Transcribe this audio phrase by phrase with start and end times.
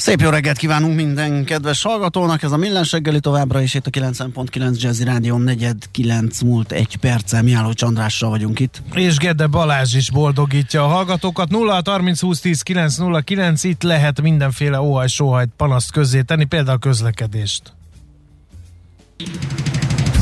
[0.00, 3.90] Szép jó reggelt kívánunk minden kedves hallgatónak, ez a Millás reggeli továbbra is itt a
[3.90, 8.82] 90.9 Jazzy Rádió negyed 9 múlt egy perccel, Miálló Csandrással vagyunk itt.
[8.94, 11.48] És Gede Balázs is boldogítja a hallgatókat.
[11.48, 16.78] 0 30 20 10 909 itt lehet mindenféle óhaj sóhajt panaszt közzé tenni, például a
[16.78, 17.72] közlekedést.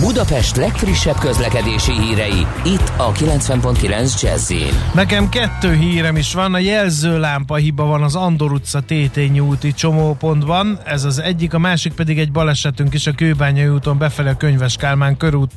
[0.01, 4.53] Budapest legfrissebb közlekedési hírei, itt a 90.9 jazz
[4.95, 10.79] Nekem kettő hírem is van, a jelzőlámpa hiba van az Andor utca Tétényi úti csomópontban,
[10.85, 14.77] ez az egyik, a másik pedig egy balesetünk is a Kőbányai úton befelé a Könyves
[14.77, 15.53] Kálmán körút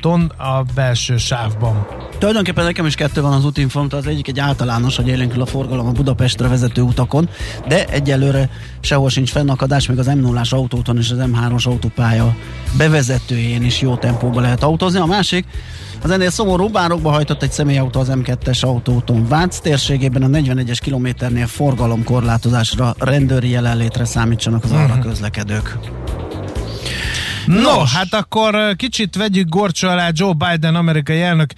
[0.00, 1.86] ton a belső sávban.
[2.18, 5.86] Tulajdonképpen nekem is kettő van az útinfont, az egyik egy általános, hogy élénkül a forgalom
[5.86, 7.28] a Budapestre vezető utakon,
[7.68, 12.36] de egyelőre sehol sincs fennakadás, még az m 0 autóton és az M3-as autópálya
[12.76, 14.98] bevezetőjén is jó tempóban lehet autózni.
[14.98, 15.46] A másik,
[16.02, 21.46] az ennél szomorú bárokba hajtott egy személyautó az M2-es autóton Vác térségében a 41-es kilométernél
[21.46, 25.04] forgalomkorlátozásra, rendőri jelenlétre számítsanak az arra uh-huh.
[25.04, 25.78] közlekedők.
[27.46, 31.52] Nos, hát akkor kicsit vegyük gorcsa alá Joe Biden amerikai elnök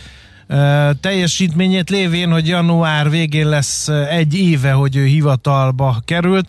[1.01, 6.47] teljesítményét lévén, hogy január végén lesz egy éve, hogy ő hivatalba került.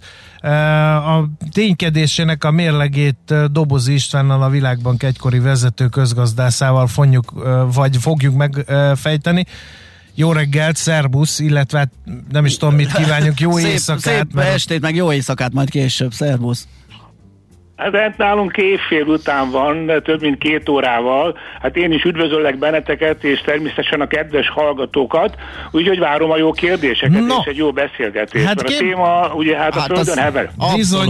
[1.06, 7.34] A ténykedésének a mérlegét Dobozi Istvánnal a Világbank egykori vezető közgazdászával fonjuk,
[7.74, 9.46] vagy fogjuk megfejteni.
[10.16, 11.92] Jó reggelt, szerbusz, illetve hát
[12.32, 14.02] nem is tudom, mit kívánjuk, jó szép, éjszakát.
[14.02, 14.54] Szép mert...
[14.54, 16.68] estét, meg jó éjszakát, majd később, szerbusz.
[17.80, 21.38] Hát nálunk évfél után van, több mint két órával.
[21.62, 25.36] Hát én is üdvözöllek benneteket, és természetesen a kedves hallgatókat,
[25.72, 27.36] úgyhogy várom a jó kérdéseket, no.
[27.40, 28.46] és egy jó beszélgetést.
[28.46, 28.78] Hát kép...
[28.78, 30.50] a téma ugye hát, hát a földön hever.
[30.76, 31.10] Bizony.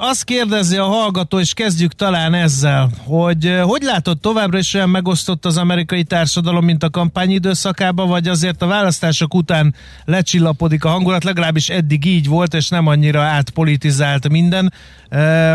[0.00, 5.44] Azt kérdezi a hallgató, és kezdjük talán ezzel, hogy hogy látod továbbra is olyan megosztott
[5.44, 9.74] az amerikai társadalom, mint a kampány időszakában, vagy azért a választások után
[10.04, 14.72] lecsillapodik a hangulat, legalábbis eddig így volt, és nem annyira átpolitizált minden.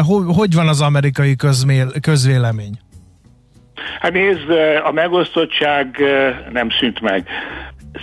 [0.01, 0.23] Hogy
[0.55, 2.79] van az amerikai közmél, közvélemény?
[3.99, 4.49] Hát nézd,
[4.83, 6.01] a megosztottság
[6.51, 7.27] nem szűnt meg.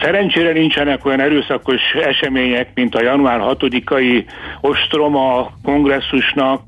[0.01, 4.25] Szerencsére nincsenek olyan erőszakos események, mint a január 6-ai
[4.61, 6.63] ostroma kongresszusnak,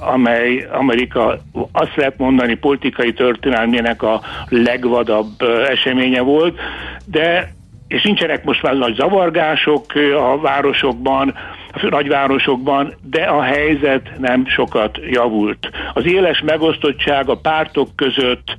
[0.00, 1.38] amely Amerika
[1.72, 6.60] azt lehet mondani politikai történelmének a legvadabb eseménye volt,
[7.04, 7.54] de
[7.88, 9.84] és nincsenek most már nagy zavargások
[10.16, 11.34] a városokban,
[11.82, 15.70] a nagyvárosokban, de a helyzet nem sokat javult.
[15.94, 18.56] Az éles megosztottság a pártok között,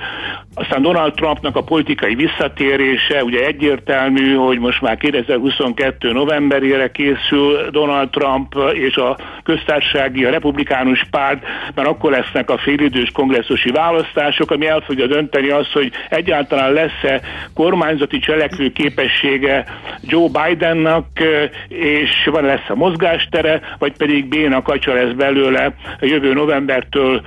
[0.53, 6.11] aztán Donald Trumpnak a politikai visszatérése, ugye egyértelmű, hogy most már 2022.
[6.11, 11.44] novemberére készül Donald Trump és a köztársasági, a republikánus párt,
[11.75, 17.22] mert akkor lesznek a félidős kongresszusi választások, ami el fogja dönteni azt, hogy egyáltalán lesz-e
[17.53, 19.66] kormányzati cselekvő képessége
[20.01, 21.06] Joe Bidennak,
[21.67, 22.75] és van lesz a
[23.07, 27.22] mozgástere, vagy pedig béna kacsa lesz belőle jövő novembertől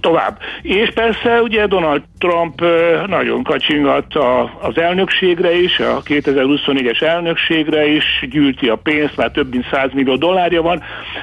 [0.00, 0.38] tovább.
[0.62, 2.64] És persze ugye Donald Trump
[3.06, 4.14] nagyon kacsingat
[4.60, 10.16] az elnökségre is, a 2024-es elnökségre is, gyűjti a pénzt, már több mint 100 millió
[10.16, 10.82] dollárja van,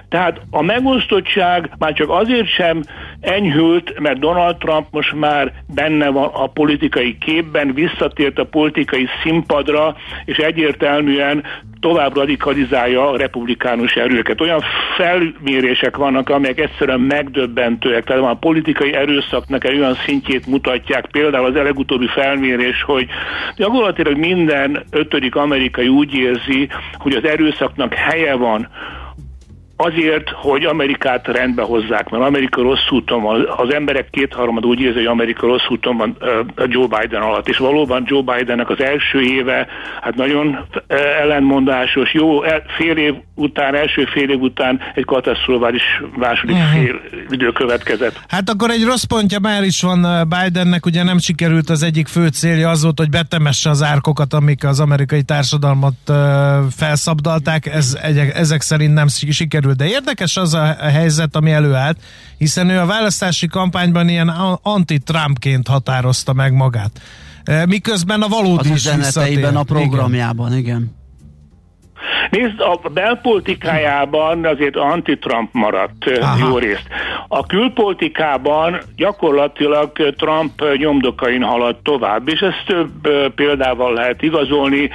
[0.09, 2.83] tehát a megosztottság már csak azért sem
[3.21, 9.95] enyhült, mert Donald Trump most már benne van a politikai képben, visszatért a politikai színpadra,
[10.25, 11.43] és egyértelműen
[11.79, 14.41] tovább radikalizálja a republikánus erőket.
[14.41, 14.61] Olyan
[14.95, 21.53] felmérések vannak, amelyek egyszerűen megdöbbentőek, tehát a politikai erőszaknak egy olyan szintjét mutatják, például az
[21.53, 23.07] legutóbbi felmérés, hogy
[23.55, 28.69] gyakorlatilag minden ötödik amerikai úgy érzi, hogy az erőszaknak helye van
[29.77, 33.47] Azért, hogy Amerikát rendbe hozzák, mert Amerika rossz úton van.
[33.57, 36.17] Az emberek kétharmad úgy érzi, hogy Amerika rossz úton van
[36.67, 37.47] Joe Biden alatt.
[37.47, 39.67] És valóban Joe Bidennek az első éve,
[40.01, 40.59] hát nagyon
[41.21, 42.41] ellenmondásos, jó,
[42.77, 45.83] fél év után, első fél év után egy katasztrofális
[46.17, 46.71] második uh-huh.
[46.71, 48.19] fél idő következett.
[48.27, 52.27] Hát akkor egy rossz pontja már is van Bidennek, ugye nem sikerült az egyik fő
[52.27, 56.11] célja az volt, hogy betemesse az árkokat, amik az amerikai társadalmat
[56.75, 57.97] felszabdalták, ez,
[58.33, 59.77] ezek szerint nem sikerült sikerült.
[59.77, 61.97] De érdekes az a helyzet, ami előállt,
[62.37, 64.29] hiszen ő a választási kampányban ilyen
[64.61, 66.91] anti-Trumpként határozta meg magát.
[67.67, 70.59] miközben a valódi az üzeneteiben, a programjában, igen.
[70.59, 71.03] igen.
[72.29, 76.47] Nézd, a belpolitikájában azért anti-Trump maradt Aha.
[76.47, 76.87] jó részt.
[77.27, 84.89] A külpolitikában gyakorlatilag Trump nyomdokain haladt tovább, és ezt több példával lehet igazolni.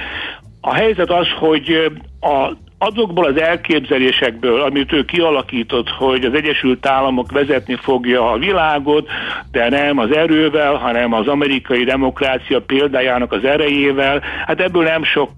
[0.61, 1.91] A helyzet az, hogy
[2.21, 2.51] a
[2.83, 9.07] azokból az elképzelésekből, amit ő kialakított, hogy az Egyesült Államok vezetni fogja a világot,
[9.51, 15.29] de nem az erővel, hanem az amerikai demokrácia példájának az erejével, hát ebből nem sok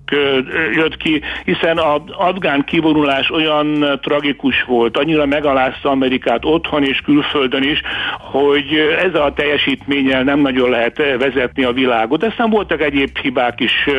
[0.74, 7.64] jött ki, hiszen az afgán kivonulás olyan tragikus volt, annyira megalázta Amerikát otthon és külföldön
[7.64, 7.82] is,
[8.20, 12.24] hogy ez a teljesítménnyel nem nagyon lehet vezetni a világot.
[12.24, 13.90] Aztán voltak egyéb hibák is,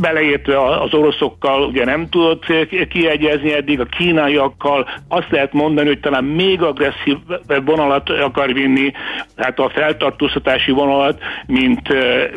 [0.00, 2.57] beleértve az oroszokkal, ugye nem tudott
[2.88, 7.16] kiegyezni eddig a kínaiakkal, azt lehet mondani, hogy talán még agresszív
[7.64, 8.92] vonalat akar vinni,
[9.36, 11.88] hát a feltartóztatási vonalat, mint,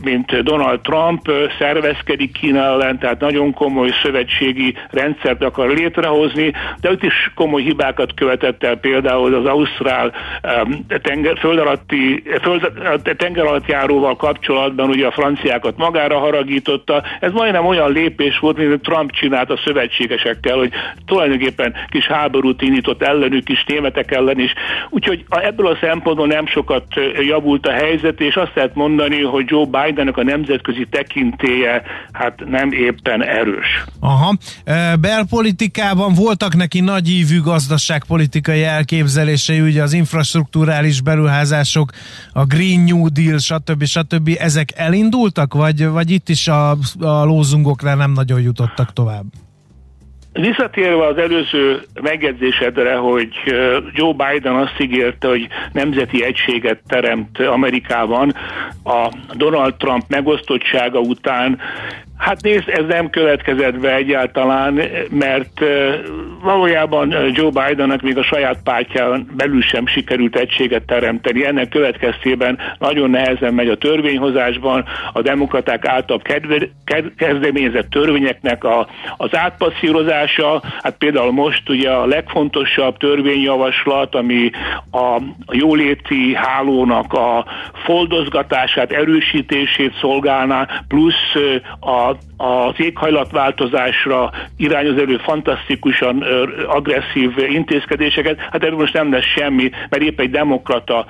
[0.04, 7.04] mint Donald Trump szervezkedik Kína ellen, tehát nagyon komoly szövetségi rendszert akar létrehozni, de ott
[7.04, 10.14] is komoly hibákat követett el például az Ausztrál
[11.02, 12.72] tenger, föld alatti, föld,
[13.18, 17.04] tenger alatt járóval kapcsolatban ugye a franciákat magára haragította.
[17.20, 20.72] Ez majdnem olyan lépés volt, mint Trump csinált a szövetséges szövetségesekkel, hogy
[21.06, 24.54] tulajdonképpen kis háborút indított ellenük is, németek ellen is.
[24.90, 26.86] Úgyhogy ebből a szempontból nem sokat
[27.28, 32.72] javult a helyzet, és azt lehet mondani, hogy Joe Bidennek a nemzetközi tekintéje hát nem
[32.72, 33.84] éppen erős.
[34.00, 34.38] Aha.
[35.00, 41.92] Belpolitikában voltak neki nagy ívű gazdaságpolitikai elképzelései, ugye az infrastruktúrális beruházások,
[42.34, 43.84] a Green New Deal, stb.
[43.84, 44.30] stb.
[44.40, 46.70] Ezek elindultak, vagy, vagy itt is a,
[47.00, 49.26] a lózungokra nem nagyon jutottak tovább?
[50.34, 53.30] Visszatérve az előző megjegyzésedre, hogy
[53.94, 58.34] Joe Biden azt ígérte, hogy nemzeti egységet teremt Amerikában
[58.84, 61.60] a Donald Trump megosztottsága után,
[62.22, 65.62] Hát nézd, ez nem következett be egyáltalán, mert
[66.42, 71.46] valójában Joe Bidennek még a saját pártján belül sem sikerült egységet teremteni.
[71.46, 76.58] Ennek következtében nagyon nehezen megy a törvényhozásban, a demokraták által kedve,
[77.18, 84.50] kezdeményezett törvényeknek a, az átpasszírozása, hát például most ugye a legfontosabb törvényjavaslat, ami
[84.92, 85.22] a,
[85.52, 87.46] jóléti hálónak a
[87.84, 91.34] foldozgatását, erősítését szolgálná, plusz
[91.80, 96.22] a az éghajlatváltozásra irányoz elő fantasztikusan
[96.68, 101.06] agresszív intézkedéseket, hát erről most nem lesz semmi, mert épp egy demokrata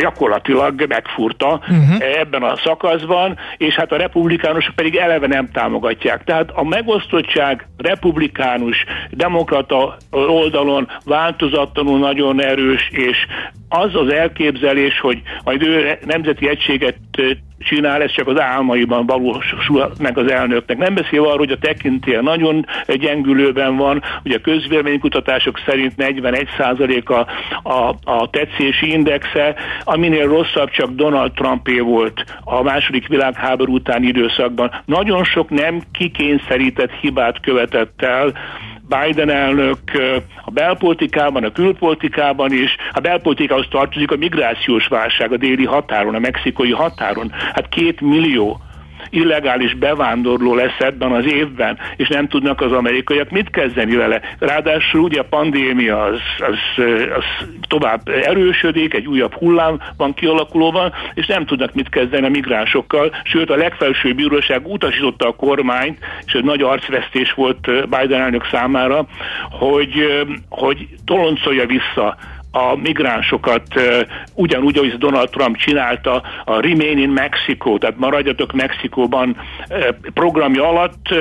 [0.00, 2.18] gyakorlatilag megfurta uh-huh.
[2.18, 6.24] ebben a szakaszban, és hát a republikánusok pedig eleve nem támogatják.
[6.24, 13.26] Tehát a megosztottság republikánus, demokrata oldalon változatlanul nagyon erős, és
[13.68, 16.96] az az elképzelés, hogy majd ő nemzeti egységet
[17.64, 20.78] csinál, ez csak az álmaiban valósul meg az elnöknek.
[20.78, 27.26] Nem beszél arról, hogy a tekintélye nagyon gyengülőben van, ugye a közvéleménykutatások szerint 41% a,
[27.72, 29.54] a, a tetszési indexe,
[29.84, 34.70] aminél rosszabb csak Donald Trumpé volt a második világháború utáni időszakban.
[34.84, 38.32] Nagyon sok nem kikényszerített hibát követett el,
[38.88, 39.78] Biden elnök
[40.44, 46.18] a belpolitikában, a külpolitikában is, a belpolitikához tartozik a migrációs válság a déli határon, a
[46.18, 47.32] mexikai határon.
[47.32, 48.60] Hát két millió
[49.10, 54.20] illegális bevándorló lesz ebben az évben, és nem tudnak az amerikaiak mit kezdeni vele.
[54.38, 56.84] Ráadásul ugye a pandémia az, az,
[57.16, 63.14] az tovább erősödik, egy újabb hullám van kialakulóban, és nem tudnak mit kezdeni a migránsokkal,
[63.24, 69.06] sőt a legfelsőbb bíróság utasította a kormányt, és egy nagy arcvesztés volt Biden elnök számára,
[69.50, 72.16] hogy, hogy toloncolja vissza
[72.54, 73.62] a migránsokat
[74.34, 79.36] ugyanúgy, ahogy Donald Trump csinálta a Remain in Mexico, tehát maradjatok Mexikóban
[80.14, 81.14] programja alatt,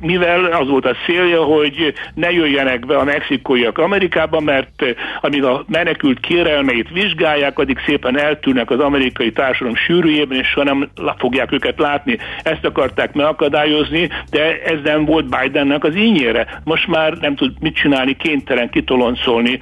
[0.00, 4.84] mivel az volt a célja, hogy ne jöjjenek be a mexikóiak Amerikába, mert
[5.20, 10.90] amíg a menekült kérelmeit vizsgálják, addig szépen eltűnnek az amerikai társadalom sűrűjében, és soha nem
[11.18, 12.18] fogják őket látni.
[12.42, 16.60] Ezt akarták megakadályozni, de ez nem volt Bidennek az ínyére.
[16.64, 19.60] Most már nem tud mit csinálni, kénytelen kitoloncolni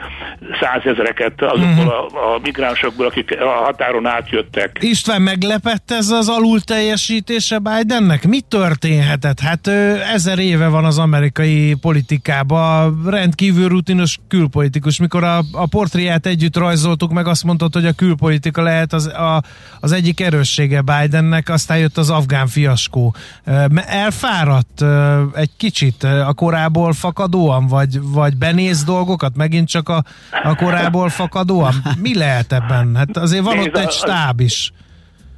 [0.61, 2.15] százezerek ezeket azokból uh-huh.
[2.15, 4.79] a, a migránsokból, akik a határon átjöttek.
[4.81, 8.27] István, meglepett ez az alul teljesítése Bidennek?
[8.27, 9.41] Mi történhetett?
[9.41, 9.67] Hát
[10.15, 14.99] ezer éve van az amerikai politikában, rendkívül rutinos külpolitikus.
[14.99, 19.43] Mikor a, a portréját együtt rajzoltuk, meg azt mondtad, hogy a külpolitika lehet az, a,
[19.81, 23.15] az egyik erőssége Bidennek, aztán jött az afgán fiaskó.
[23.87, 24.85] Elfáradt
[25.35, 30.03] egy kicsit a korából fakadóan, vagy, vagy benéz dolgokat megint csak a,
[30.43, 31.73] a korából fakadóan?
[32.03, 32.97] Mi lehet ebben?
[32.97, 34.73] Hát azért van Nézd, ott egy stáb is.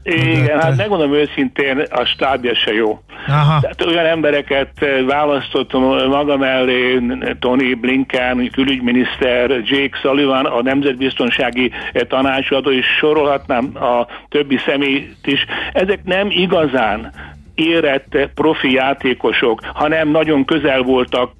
[0.02, 3.02] Igen, hát megmondom őszintén, a stábja se jó.
[3.28, 3.60] Aha.
[3.60, 4.70] Tehát olyan embereket
[5.06, 5.72] választott
[6.08, 7.02] maga mellé,
[7.38, 11.70] Tony Blinken, külügyminiszter, Jake Sullivan, a nemzetbiztonsági
[12.08, 15.44] tanácsadó, és sorolhatnám a többi személyt is.
[15.72, 17.12] Ezek nem igazán
[17.68, 21.32] érett profi játékosok, hanem nagyon közel voltak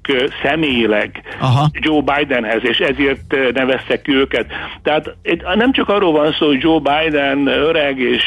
[0.43, 1.69] személyileg Aha.
[1.71, 4.45] Joe Bidenhez, és ezért neveztek ki őket.
[4.83, 5.15] Tehát
[5.55, 8.23] nem csak arról van szó, hogy Joe Biden öreg és,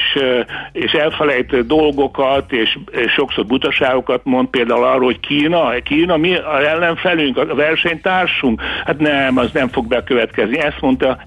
[0.72, 6.74] és elfelejt dolgokat, és, és sokszor butaságokat mond például arról, hogy Kína, Kína mi a
[6.74, 8.62] ellenfelünk, a versenytársunk?
[8.84, 10.58] Hát nem, az nem fog bekövetkezni.
[10.58, 11.18] Ezt mondta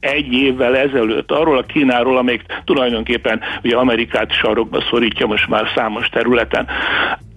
[0.00, 6.08] egy évvel ezelőtt arról a Kínáról, amelyik tulajdonképpen ugye Amerikát sarokba szorítja most már számos
[6.08, 6.66] területen.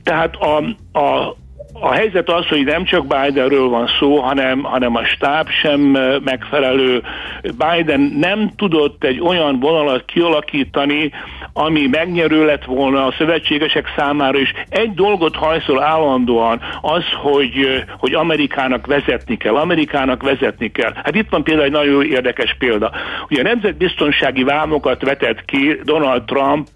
[0.03, 0.57] Tehát a,
[0.99, 1.35] a,
[1.73, 5.79] a helyzet az, hogy nem csak Bidenről van szó, hanem, hanem a stáb sem
[6.23, 7.03] megfelelő.
[7.41, 11.11] Biden nem tudott egy olyan vonalat kialakítani,
[11.53, 14.53] ami megnyerő lett volna a szövetségesek számára is.
[14.69, 20.91] Egy dolgot hajszol állandóan, az, hogy, hogy Amerikának vezetni kell, Amerikának vezetni kell.
[20.95, 22.91] Hát itt van például egy nagyon érdekes példa.
[23.29, 26.67] Ugye a nemzetbiztonsági vámokat vetett ki Donald Trump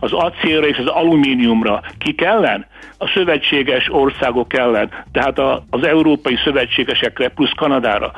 [0.00, 1.80] az acélra és az alumíniumra.
[1.98, 2.66] Ki ellen?
[2.98, 8.12] A szövetséges országok ellen, tehát a, az európai szövetségesekre plusz Kanadára.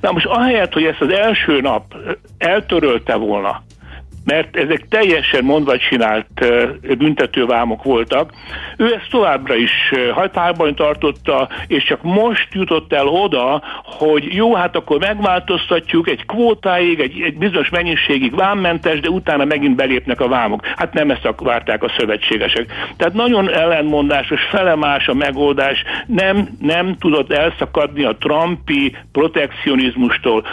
[0.00, 1.94] Na most ahelyett, hogy ezt az első nap
[2.38, 3.62] eltörölte volna,
[4.24, 6.26] mert ezek teljesen mondva csinált
[6.98, 8.32] büntetővámok voltak.
[8.76, 9.72] Ő ezt továbbra is
[10.12, 17.00] hatályban tartotta, és csak most jutott el oda, hogy jó, hát akkor megváltoztatjuk egy kvótáig,
[17.00, 20.66] egy, egy bizonyos mennyiségig vámmentes, de utána megint belépnek a vámok.
[20.66, 22.72] Hát nem ezt várták a szövetségesek.
[22.96, 30.44] Tehát nagyon ellenmondásos, felemás a megoldás, nem, nem tudott elszakadni a Trumpi protekcionizmustól.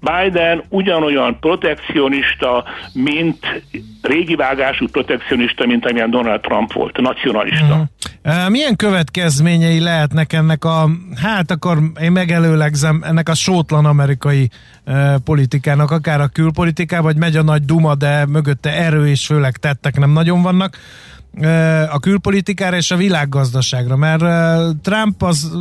[0.00, 3.62] Biden ugyanolyan protekcionista, mint
[4.02, 7.88] régi vágású protekcionista, mint amilyen Donald Trump volt, nacionalista.
[8.24, 8.48] Uh-huh.
[8.48, 10.88] Milyen következményei lehetnek ennek a,
[11.22, 14.50] hát akkor én megelőlegzem, ennek a sótlan amerikai
[14.86, 19.56] uh, politikának, akár a külpolitikában, vagy megy a nagy duma, de mögötte erő és főleg
[19.56, 20.76] tettek nem nagyon vannak
[21.90, 24.20] a külpolitikára és a világgazdaságra, mert
[24.82, 25.52] Trump az,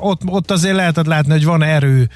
[0.00, 2.08] ott, ott azért lehetett látni, hogy van erő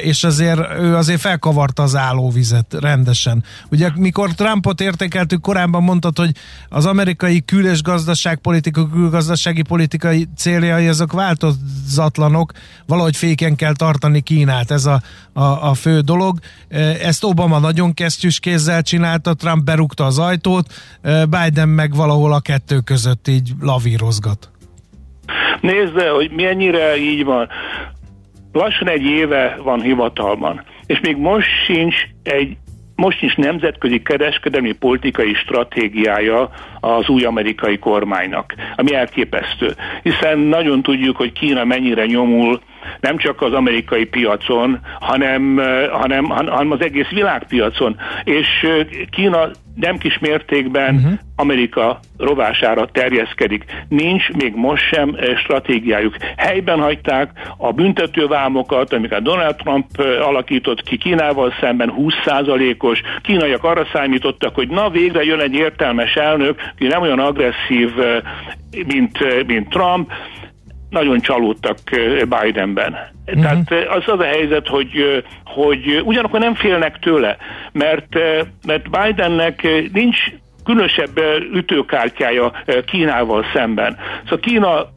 [0.00, 3.44] és azért ő azért felkavarta az állóvizet rendesen.
[3.70, 6.30] Ugye mikor Trumpot értékeltük, korábban mondtad, hogy
[6.68, 12.52] az amerikai kül- és gazdaságpolitika, külgazdasági politikai céljai azok változatlanok,
[12.86, 15.02] valahogy féken kell tartani Kínát, ez a,
[15.32, 16.38] a, a fő dolog.
[17.02, 20.72] Ezt Obama nagyon kesztyűs kézzel csinálta, Trump berúgta az ajtót,
[21.28, 24.50] Biden meg valahol a kettő között így lavírozgat.
[25.60, 27.48] Nézd, hogy mennyire így van
[28.52, 32.56] lassan egy éve van hivatalban, és még most sincs egy
[32.96, 39.74] most sincs nemzetközi kereskedelmi politikai stratégiája az új amerikai kormánynak, ami elképesztő.
[40.02, 42.60] Hiszen nagyon tudjuk, hogy Kína mennyire nyomul
[43.00, 45.60] nem csak az amerikai piacon, hanem,
[45.90, 47.96] hanem, hanem az egész világpiacon.
[48.24, 48.66] És
[49.10, 51.12] Kína nem kis mértékben uh-huh.
[51.36, 53.64] Amerika rovására terjeszkedik.
[53.88, 56.16] Nincs még most sem stratégiájuk.
[56.36, 59.86] Helyben hagyták a büntetővámokat, amiket Donald Trump
[60.20, 63.00] alakított ki Kínával szemben 20%-os.
[63.22, 67.90] Kínaiak arra számítottak, hogy na végre jön egy értelmes elnök, aki nem olyan agresszív,
[68.86, 70.10] mint, mint Trump
[70.92, 71.78] nagyon csalódtak
[72.28, 72.96] Bidenben.
[73.26, 73.42] Uh-huh.
[73.42, 77.36] Tehát az az a helyzet, hogy, hogy ugyanakkor nem félnek tőle,
[77.72, 78.18] mert,
[78.66, 80.18] mert Bidennek nincs
[80.64, 81.20] különösebb
[81.54, 82.52] ütőkártyája
[82.86, 83.96] Kínával szemben.
[84.22, 84.88] Szóval Kína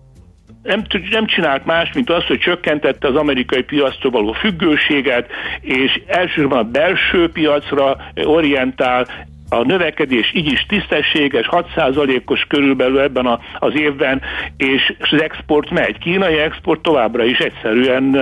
[0.64, 5.30] nem, nem csinált más, mint azt, hogy csökkentette az amerikai piactól való függőséget,
[5.62, 9.08] és elsősorban a belső piacra orientál,
[9.50, 14.22] a növekedés így is tisztességes, 6%-os körülbelül ebben a, az évben,
[14.58, 15.98] és az export megy.
[15.98, 18.18] Kínai export továbbra is egyszerűen,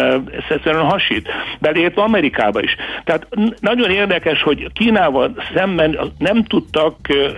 [0.50, 2.76] egyszerűen hasít, belépve Amerikába is.
[3.04, 3.28] Tehát
[3.60, 6.96] nagyon érdekes, hogy Kínával szemben nem tudtak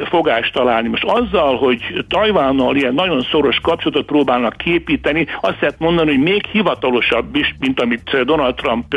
[0.09, 0.87] fogást találni.
[0.87, 6.45] Most azzal, hogy Tajvánnal ilyen nagyon szoros kapcsolatot próbálnak képíteni, azt lehet mondani, hogy még
[6.45, 8.95] hivatalosabb is, mint amit Donald Trump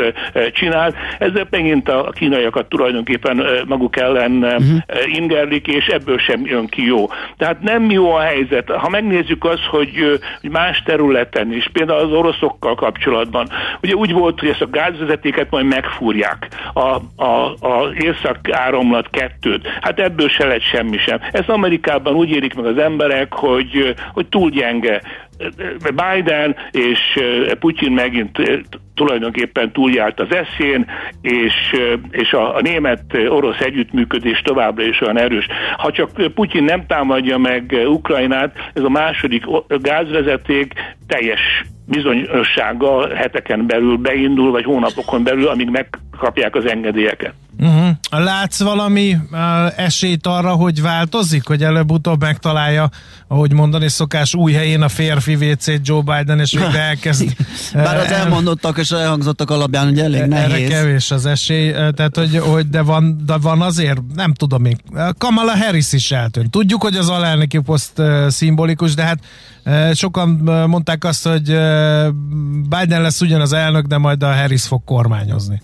[0.53, 0.93] csinál.
[1.19, 6.85] Ezzel megint a kínaiakat tulajdonképpen maguk ellen uh-huh Eh, ingerlik, és ebből sem jön ki
[6.85, 7.07] jó.
[7.37, 8.69] Tehát nem jó a helyzet.
[8.69, 13.49] Ha megnézzük azt, hogy, hogy más területen is, például az oroszokkal kapcsolatban,
[13.81, 19.67] ugye úgy volt, hogy ezt a gázvezetéket majd megfúrják, a, a, a észak áramlat kettőt.
[19.81, 21.19] Hát ebből se lett semmi sem.
[21.31, 25.01] Ez Amerikában úgy érik meg az emberek, hogy, hogy túl gyenge
[25.95, 27.19] Biden és
[27.59, 28.37] Putyin megint
[28.95, 30.85] tulajdonképpen túljárt az eszén,
[31.21, 31.53] és,
[32.11, 35.47] és a, a német-orosz együttműködés továbbra is olyan erős.
[35.77, 40.73] Ha csak Putyin nem támadja meg Ukrajnát, ez a második gázvezeték
[41.07, 47.33] teljes bizonyossággal heteken belül beindul, vagy hónapokon belül, amíg megkapják az engedélyeket.
[47.59, 47.89] Uh-huh.
[48.09, 49.39] Látsz valami uh,
[49.79, 52.89] esélyt arra, hogy változik, hogy előbb-utóbb megtalálja,
[53.27, 57.35] ahogy mondani szokás, új helyén a férfi wc Joe Biden, és végre elkezd...
[57.73, 60.53] Bár az elmondottak és elhangzottak alapján, hogy elég nehéz.
[60.53, 64.77] Erre kevés az esély, tehát hogy, hogy de, van, de van azért, nem tudom még,
[65.17, 66.51] Kamala Harris is eltűnt.
[66.51, 69.19] Tudjuk, hogy az alelnöki poszt szimbolikus, de hát
[69.97, 70.29] sokan
[70.67, 71.45] mondták azt, hogy
[72.69, 75.61] Biden lesz ugyanaz elnök, de majd a Harris fog kormányozni.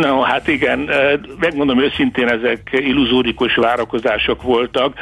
[0.00, 0.90] No, hát igen,
[1.38, 4.94] megmondom őszintén, ezek illuzórikus várakozások voltak.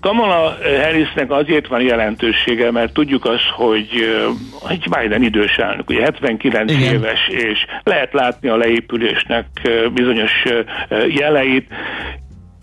[0.00, 3.88] Kamala Harrisnek azért van jelentősége, mert tudjuk azt, hogy
[4.68, 6.94] egy Biden idős elnök, ugye 79 Igen.
[6.94, 9.46] éves, és lehet látni a leépülésnek
[9.94, 10.32] bizonyos
[11.08, 11.68] jeleit,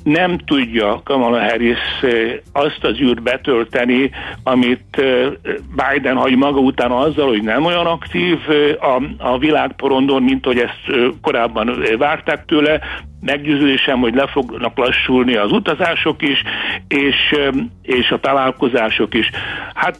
[0.04, 1.80] nem tudja Kamala Harris
[2.54, 4.12] azt az űrt betölteni,
[4.44, 5.02] amit
[5.76, 8.38] Biden hagy maga után azzal, hogy nem olyan aktív
[8.80, 12.80] a, a világporondon, mint hogy ezt korábban várták tőle,
[13.26, 16.44] meggyőződésem, hogy le fognak lassulni az utazások is,
[16.88, 17.36] és,
[17.82, 19.30] és a találkozások is.
[19.74, 20.00] Hát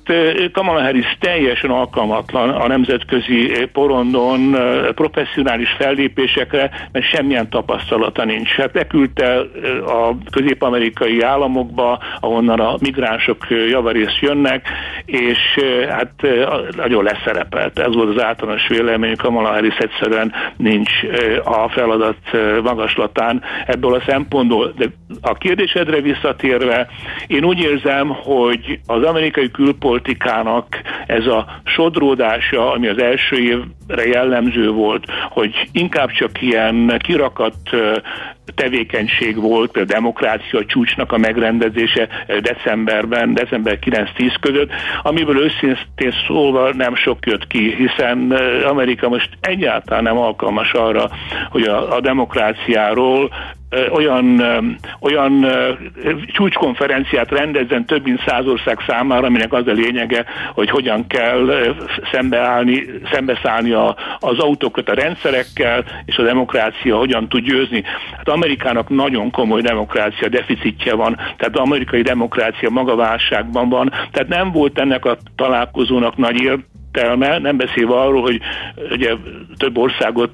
[0.52, 4.56] Kamala Harris teljesen alkalmatlan a nemzetközi porondon
[4.96, 8.50] professzionális fellépésekre, mert semmilyen tapasztalata nincs.
[8.50, 9.36] Hát leküldte
[9.86, 14.68] a közép-amerikai államokba, ahonnan a migránsok javarész jönnek,
[15.06, 15.40] és
[15.90, 16.14] hát
[16.76, 17.80] nagyon leszerepelt.
[17.80, 20.92] Ez volt az általános vélemény, Kamala Harris egyszerűen nincs
[21.44, 22.18] a feladat
[22.64, 24.74] magaslat kapatán ebből a szempontból.
[24.78, 24.86] De
[25.22, 26.88] a kérdésedre visszatérve,
[27.28, 34.70] én úgy érzem, hogy az amerikai külpolitikának ez a sodródása, ami az első évre jellemző
[34.70, 37.56] volt, hogy inkább csak ilyen kirakat
[38.56, 42.08] tevékenység volt, például demokrácia csúcsnak a megrendezése
[42.42, 44.72] decemberben, december 9-10 között,
[45.02, 48.32] amiből őszintén szólva nem sok jött ki, hiszen
[48.66, 51.10] Amerika most egyáltalán nem alkalmas arra,
[51.50, 53.32] hogy a, a demokráciáról
[53.92, 54.42] olyan,
[55.00, 55.46] olyan
[56.34, 61.76] csúcskonferenciát rendezzen több mint száz ország számára, aminek az a lényege, hogy hogyan kell
[62.12, 67.84] szembeállni, szembeszállni a, az a rendszerekkel, és a demokrácia hogyan tud győzni.
[68.18, 74.28] Hát Amerikának nagyon komoly demokrácia deficitje van, tehát az amerikai demokrácia maga válságban van, tehát
[74.28, 76.42] nem volt ennek a találkozónak nagy
[76.94, 78.40] értelme, nem beszélve arról, hogy
[78.92, 79.14] ugye
[79.58, 80.32] több országot,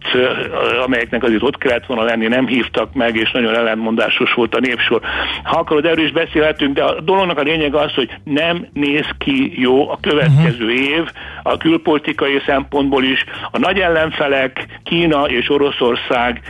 [0.85, 5.01] amelyeknek azért ott kellett volna lenni, nem hívtak meg, és nagyon ellenmondásos volt a népsor.
[5.43, 9.61] Ha akarod, erről is beszélhetünk, de a dolognak a lényeg az, hogy nem néz ki
[9.61, 10.89] jó a következő uh-huh.
[10.89, 11.11] év,
[11.43, 13.23] a külpolitikai szempontból is.
[13.51, 16.41] A nagy ellenfelek, Kína és Oroszország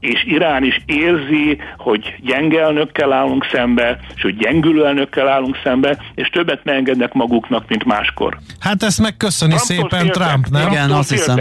[0.00, 5.98] és Irán is érzi, hogy gyenge elnökkel állunk szembe, és hogy gyengülő elnökkel állunk szembe,
[6.14, 8.38] és többet megengednek maguknak, mint máskor.
[8.58, 10.28] Hát ezt megköszöni Trumptól szépen féltek.
[10.28, 10.72] Trump, nem?
[10.72, 11.40] Igen, azt hiszem.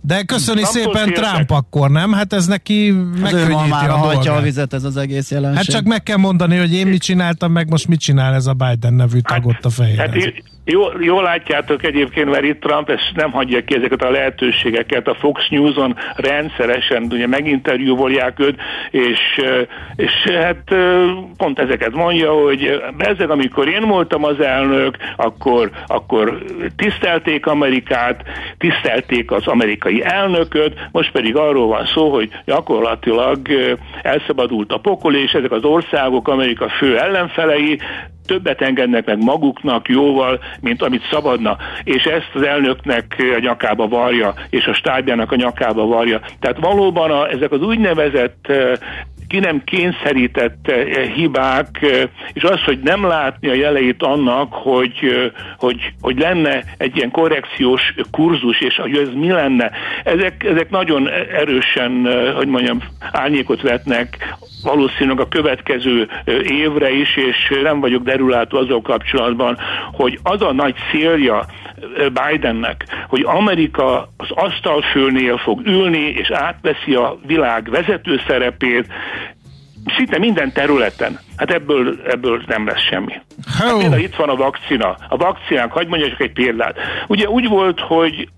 [0.00, 1.24] De köszöni Trumptól szépen féltek.
[1.24, 2.12] Trump akkor, nem?
[2.12, 2.90] Hát ez neki
[3.20, 5.56] megkönnyíti már a, a a vizet ez az egész jelenség.
[5.56, 8.52] Hát csak meg kell mondani, hogy én mit csináltam, meg most mit csinál ez a
[8.52, 10.10] Biden nevű tag hát, ott a fejében.
[10.10, 15.08] Hát Jól, jól látjátok egyébként, mert itt Trump ezt nem hagyja ki ezeket a lehetőségeket.
[15.08, 19.20] A Fox News-on rendszeresen ugye meginterjúvolják őt, és,
[19.96, 20.74] és hát
[21.36, 26.42] pont ezeket mondja, hogy ezek, amikor én voltam az elnök, akkor, akkor
[26.76, 28.22] tisztelték Amerikát,
[28.58, 33.38] tisztelték az amerikai elnököt, most pedig arról van szó, hogy gyakorlatilag
[34.02, 37.78] elszabadult a pokol, és ezek az országok Amerika fő ellenfelei,
[38.26, 44.34] többet engednek meg maguknak jóval, mint amit szabadna, és ezt az elnöknek a nyakába varja,
[44.50, 46.20] és a stábjának a nyakába varja.
[46.40, 48.52] Tehát valóban a, ezek az úgynevezett
[49.32, 50.72] ki nem kényszerített
[51.14, 51.86] hibák,
[52.32, 57.94] és az, hogy nem látni a jeleit annak, hogy, hogy, hogy lenne egy ilyen korrekciós
[58.10, 59.70] kurzus, és hogy ez mi lenne,
[60.04, 62.82] ezek, ezek nagyon erősen, hogy mondjam,
[63.12, 66.08] árnyékot vetnek valószínűleg a következő
[66.42, 69.58] évre is, és nem vagyok derülátó azzal kapcsolatban,
[69.92, 71.46] hogy az a nagy célja
[72.12, 78.86] Bidennek, hogy Amerika az asztalfőnél fog ülni, és átveszi a világ vezető szerepét,
[79.96, 81.18] szinte minden területen.
[81.36, 83.12] Hát ebből, ebből nem lesz semmi.
[83.58, 84.96] Hát például itt van a vakcina.
[85.08, 86.76] A vakcinák, hagyd mondjak egy példát.
[87.06, 88.28] Ugye úgy volt, hogy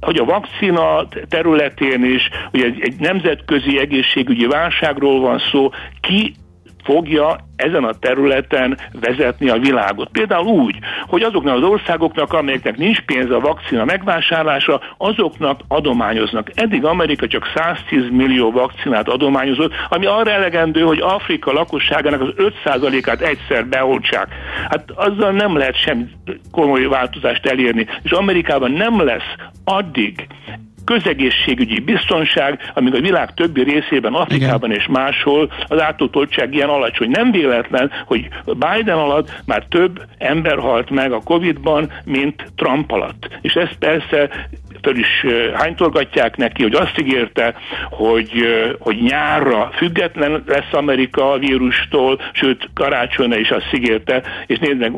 [0.00, 6.34] hogy a vakcina területén is, ugye egy, egy nemzetközi egészségügyi válságról van szó, ki
[6.88, 10.08] fogja ezen a területen vezetni a világot.
[10.12, 16.50] Például úgy, hogy azoknak az országoknak, amelyeknek nincs pénz a vakcina megvásárlása, azoknak adományoznak.
[16.54, 22.32] Eddig Amerika csak 110 millió vakcinát adományozott, ami arra elegendő, hogy Afrika lakosságának az
[22.64, 24.28] 5%-át egyszer beoltsák.
[24.70, 26.06] Hát azzal nem lehet semmi
[26.50, 27.86] komoly változást elérni.
[28.02, 30.26] És Amerikában nem lesz addig
[30.88, 34.80] közegészségügyi biztonság, amíg a világ többi részében, Afrikában Igen.
[34.80, 37.10] és máshol az átoltottság ilyen alacsony.
[37.10, 43.28] Nem véletlen, hogy Biden alatt már több ember halt meg a Covid-ban, mint Trump alatt.
[43.40, 44.28] És ez persze
[44.82, 47.54] föl is hánytorgatják neki, hogy azt ígérte,
[47.90, 48.30] hogy,
[48.78, 54.92] hogy nyárra független lesz Amerika a vírustól, sőt karácsonyra is azt ígérte, és nézd meg,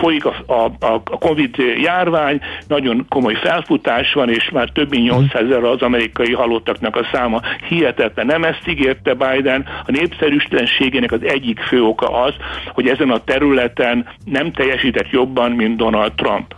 [0.00, 5.42] folyik a, a, a Covid járvány, nagyon komoly felfutás van, és már több mint 800
[5.42, 8.26] ezer az amerikai halottaknak a száma hihetetlen.
[8.26, 12.34] Nem ezt ígérte Biden, a népszerűtlenségének az egyik fő oka az,
[12.72, 16.54] hogy ezen a területen nem teljesített jobban, mint Donald Trump.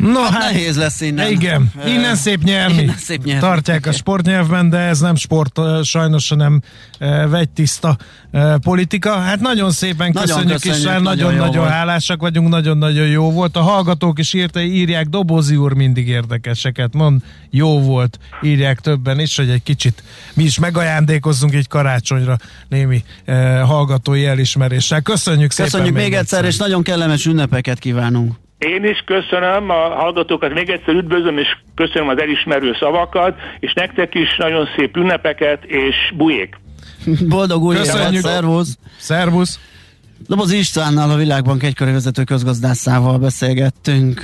[0.00, 1.30] No, hát, hát nehéz lesz innen.
[1.30, 2.82] Igen, innen szép nyerni.
[2.82, 3.40] Innen szép nyerni.
[3.40, 6.62] Tartják a sportnyelvben, de ez nem sport, sajnos hanem
[7.28, 7.96] vegytiszta
[8.62, 9.18] politika.
[9.18, 13.56] Hát nagyon szépen nagyon köszönjük, köszönjük és nagyon-nagyon hálásak vagyunk, nagyon-nagyon jó volt.
[13.56, 19.36] A hallgatók is írta, írják, Dobozi úr mindig érdekeseket mond, jó volt, írják többen is,
[19.36, 20.02] hogy egy kicsit
[20.34, 22.36] mi is megajándékozzunk egy karácsonyra
[22.68, 23.04] némi
[23.64, 25.00] hallgatói elismeréssel.
[25.00, 25.70] Köszönjük szépen.
[25.70, 28.34] Köszönjük még egyszer, egyszer, és nagyon kellemes ünnepeket kívánunk.
[28.60, 34.14] Én is köszönöm a hallgatókat, még egyszer üdvözlöm, és köszönöm az elismerő szavakat, és nektek
[34.14, 36.60] is nagyon szép ünnepeket, és bujék!
[37.28, 38.78] Boldog új évet, szervusz!
[38.98, 39.60] Szervusz!
[40.26, 44.20] Doboz Istvánnal, a Világbank egykori vezető közgazdászával beszélgettünk,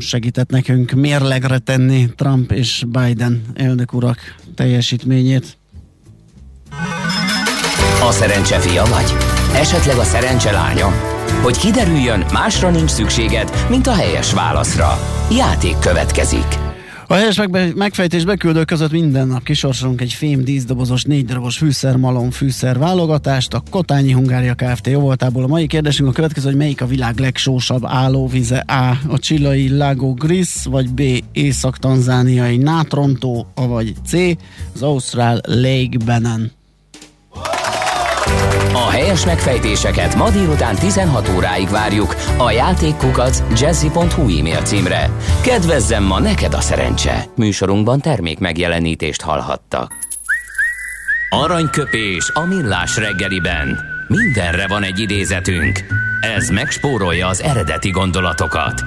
[0.00, 4.18] segített nekünk mérlegre tenni Trump és Biden elnök urak
[4.54, 5.56] teljesítményét.
[8.02, 9.14] A szerencse fia vagy?
[9.54, 11.19] Esetleg a szerencse lánya?
[11.42, 14.98] Hogy kiderüljön, másra nincs szükséged, mint a helyes válaszra.
[15.36, 16.58] Játék következik.
[17.06, 17.40] A helyes
[17.74, 23.54] megfejtés beküldő között minden nap kisorsolunk egy fém díszdobozos, négy darabos fűszermalom fűszer válogatást.
[23.54, 24.86] A Kotányi Hungária Kft.
[24.86, 28.98] jóvoltából a mai kérdésünk a következő, hogy melyik a világ legsósabb állóvize A.
[29.08, 31.02] A Csillai Lago Gris, vagy B.
[31.32, 34.12] Észak-Tanzániai Nátrontó, vagy C.
[34.74, 36.59] Az Ausztrál Lake Bennen.
[38.72, 45.10] A helyes megfejtéseket ma délután 16 óráig várjuk a játékkukac jazzy.hu e-mail címre.
[45.42, 47.24] Kedvezzem ma neked a szerencse!
[47.36, 49.92] Műsorunkban termék megjelenítést hallhattak.
[51.30, 53.78] Aranyköpés a millás reggeliben.
[54.08, 55.78] Mindenre van egy idézetünk.
[56.36, 58.82] Ez megspórolja az eredeti gondolatokat.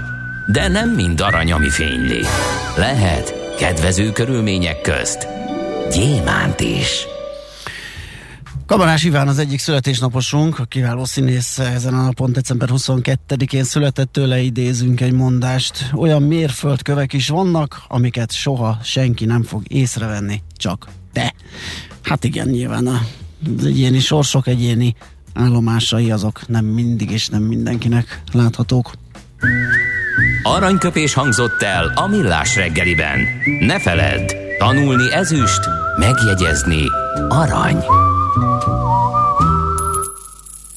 [0.47, 2.21] De nem mind arany, ami fényli.
[2.77, 5.27] Lehet kedvező körülmények közt
[5.91, 7.12] gyémánt is.
[8.73, 14.39] Kamarás Iván az egyik születésnaposunk, a kiváló színész ezen a napon, december 22-én született tőle
[14.39, 15.89] idézünk egy mondást.
[15.95, 21.33] Olyan mérföldkövek is vannak, amiket soha senki nem fog észrevenni, csak te.
[22.01, 24.95] Hát igen, nyilván az egyéni sorsok, egyéni
[25.33, 28.91] állomásai azok nem mindig és nem mindenkinek láthatók.
[30.43, 33.19] Aranyköpés hangzott el a millás reggeliben.
[33.59, 35.61] Ne feledd, tanulni ezüst,
[35.99, 36.83] megjegyezni
[37.29, 37.83] arany.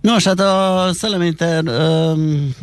[0.00, 2.54] Nos, hát a Szellemi, ter, um,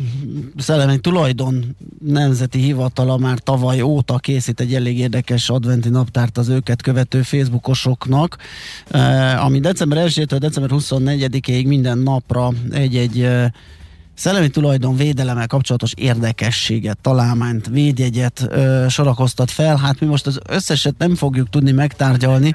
[0.56, 6.82] Szellemi Tulajdon Nemzeti Hivatala már tavaly óta készít egy elég érdekes adventi naptárt az őket
[6.82, 8.36] követő Facebookosoknak,
[9.38, 13.28] ami december 1-től december 24-ig minden napra egy-egy
[14.14, 18.48] szellemi tulajdon védelemmel kapcsolatos érdekességet, találmányt, védjegyet
[18.88, 19.76] sorakoztat fel.
[19.76, 22.54] Hát mi most az összeset nem fogjuk tudni megtárgyalni,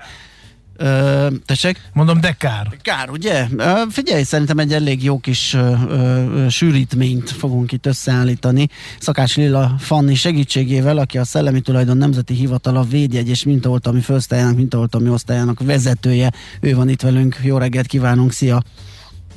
[0.84, 1.82] Ö, tessék?
[1.94, 2.68] Mondom, de kár.
[2.82, 3.46] Kár, ugye?
[3.58, 8.68] Ö, figyelj, szerintem egy elég jó kis ö, ö, sűrítményt fogunk itt összeállítani.
[9.00, 15.10] Szakács Lilla Fanni segítségével, aki a Szellemi Tulajdon Nemzeti Hivatala védjegy és mintaoltalmi főosztályának, mintaoltalmi
[15.10, 16.32] osztályának vezetője.
[16.62, 17.38] Ő van itt velünk.
[17.44, 18.62] Jó reggelt kívánunk, szia!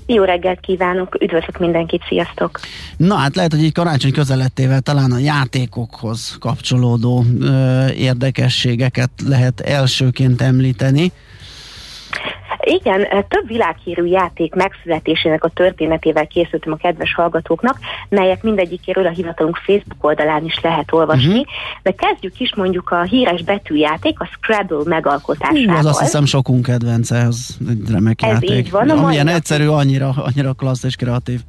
[0.07, 2.61] Jó reggelt kívánok, üdvözlök mindenkit, sziasztok!
[2.97, 10.43] Na hát lehet, hogy így karácsony közelettével talán a játékokhoz kapcsolódó ö, érdekességeket lehet elsőként
[10.43, 11.13] említeni.
[12.61, 17.79] Igen, több világhírű játék megszületésének a történetével készültem a kedves hallgatóknak,
[18.09, 21.47] melyek mindegyikéről a hivatalunk Facebook oldalán is lehet olvasni, uh-huh.
[21.83, 25.73] de kezdjük is mondjuk a híres betűjáték, a Scrabble megalkotásával.
[25.73, 28.51] Hú, az azt hiszem sokunk kedvence, az egy remek Ez játék.
[28.51, 31.41] így van, Amilyen egyszerű, annyira, annyira klassz és kreatív.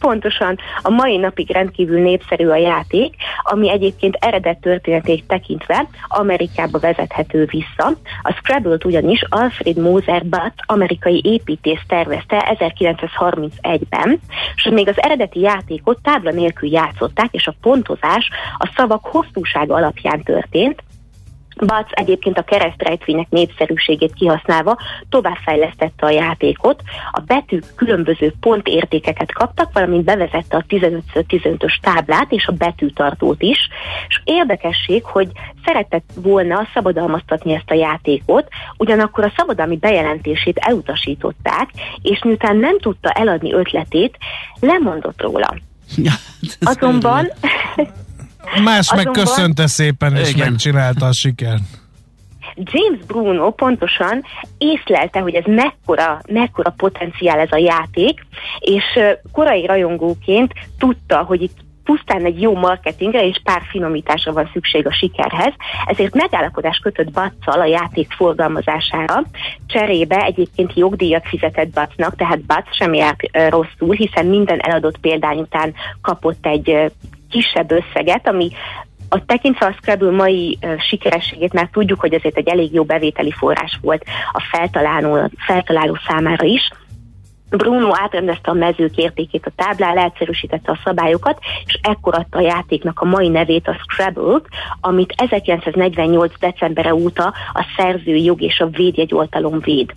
[0.00, 7.44] Pontosan a mai napig rendkívül népszerű a játék, ami egyébként eredet történetét tekintve Amerikába vezethető
[7.44, 7.86] vissza.
[8.22, 14.20] A Scrabble-t ugyanis Alfred Moser Butt, amerikai építész tervezte 1931-ben,
[14.56, 20.22] és még az eredeti játékot tábla nélkül játszották, és a pontozás a szavak hosszúsága alapján
[20.22, 20.82] történt,
[21.66, 24.76] Bac egyébként a keresztrejtvények népszerűségét kihasználva
[25.08, 32.52] továbbfejlesztette a játékot, a betűk különböző pontértékeket kaptak, valamint bevezette a 15x15-ös táblát és a
[32.52, 33.58] betűtartót is,
[34.08, 35.28] és érdekesség, hogy
[35.64, 41.70] szeretett volna szabadalmaztatni ezt a játékot, ugyanakkor a szabadalmi bejelentését elutasították,
[42.02, 44.16] és miután nem tudta eladni ötletét,
[44.60, 45.54] lemondott róla.
[45.96, 46.12] Ja,
[48.54, 50.48] ez Azonban Más meg Azonban- köszönte szépen, és Igen.
[50.48, 51.62] megcsinálta a sikert.
[52.54, 54.22] James Bruno pontosan
[54.58, 58.26] észlelte, hogy ez mekkora, mekkora potenciál ez a játék,
[58.58, 58.84] és
[59.32, 64.92] korai rajongóként tudta, hogy itt pusztán egy jó marketingre és pár finomításra van szükség a
[64.92, 65.52] sikerhez,
[65.86, 69.22] ezért megállapodás kötött Batszal a játék forgalmazására.
[69.66, 75.74] Cserébe egyébként jogdíjat fizetett Batsznak, tehát Batsz sem járt rosszul, hiszen minden eladott példány után
[76.02, 76.92] kapott egy
[77.30, 78.50] kisebb összeget, ami
[79.08, 83.78] a tekintve a Scrabble mai sikerességét már tudjuk, hogy azért egy elég jó bevételi forrás
[83.82, 86.70] volt a feltaláló, feltaláló számára is.
[87.50, 93.00] Bruno átrendezte a mezők értékét a táblán, leegyszerűsítette a szabályokat, és ekkor adta a játéknak
[93.00, 94.48] a mai nevét, a Scrabble-t,
[94.80, 96.38] amit 1948.
[96.38, 99.90] decembere óta a szerzői jog és a védjegyoltalom véd.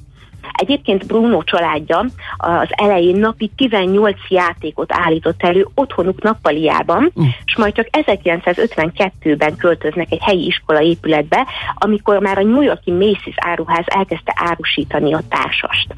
[0.54, 2.06] Egyébként Bruno családja
[2.38, 7.26] az elején napi 18 játékot állított elő otthonuk nappaliában, Uh.
[7.46, 13.36] és majd csak 1952-ben költöznek egy helyi iskola épületbe, amikor már a New Yorki Macy's
[13.36, 15.94] áruház elkezdte árusítani a társast.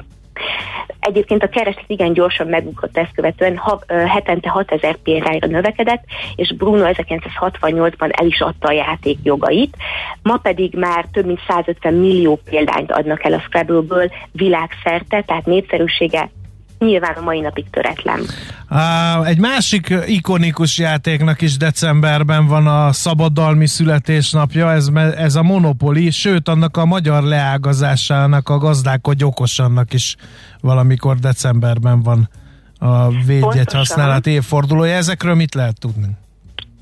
[1.00, 6.04] Egyébként a kereslet igen gyorsan megugrott ezt követően, ha, hetente 6000 példányra növekedett,
[6.36, 9.76] és Bruno 1968-ban el is adta a játék jogait.
[10.22, 16.30] Ma pedig már több mint 150 millió példányt adnak el a Scrabble-ből világszerte, tehát népszerűsége
[16.78, 18.20] nyilván a mai napig töretlen.
[19.24, 26.48] Egy másik ikonikus játéknak is decemberben van a szabadalmi születésnapja, ez, ez a Monopoly, sőt
[26.48, 30.16] annak a magyar leágazásának, a gazdálkodj okosannak is
[30.60, 32.28] valamikor decemberben van
[32.78, 34.94] a védjegy használat évfordulója.
[34.94, 36.06] Ezekről mit lehet tudni?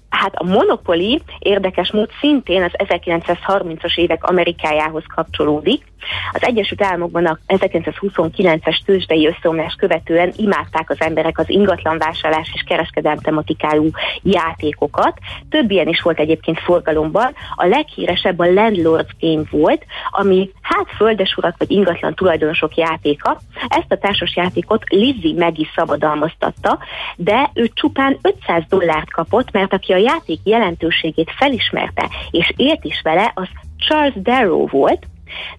[0.09, 5.92] Hát a Monopoly érdekes mód szintén az 1930-as évek Amerikájához kapcsolódik.
[6.33, 13.18] Az Egyesült Államokban a 1929-es tőzsdei összeomlás követően imádták az emberek az ingatlanvásárlás és kereskedelem
[13.18, 13.90] tematikájú
[14.22, 15.18] játékokat.
[15.50, 17.35] Több ilyen is volt egyébként forgalomban.
[17.54, 23.40] A leghíresebb a Landlord's Game volt, ami hát földesurak vagy ingatlan tulajdonosok játéka.
[23.68, 26.78] Ezt a társas játékot Lizzie Maggie szabadalmaztatta,
[27.16, 33.00] de ő csupán 500 dollárt kapott, mert aki a játék jelentőségét felismerte és élt is
[33.02, 35.07] vele, az Charles Darrow volt,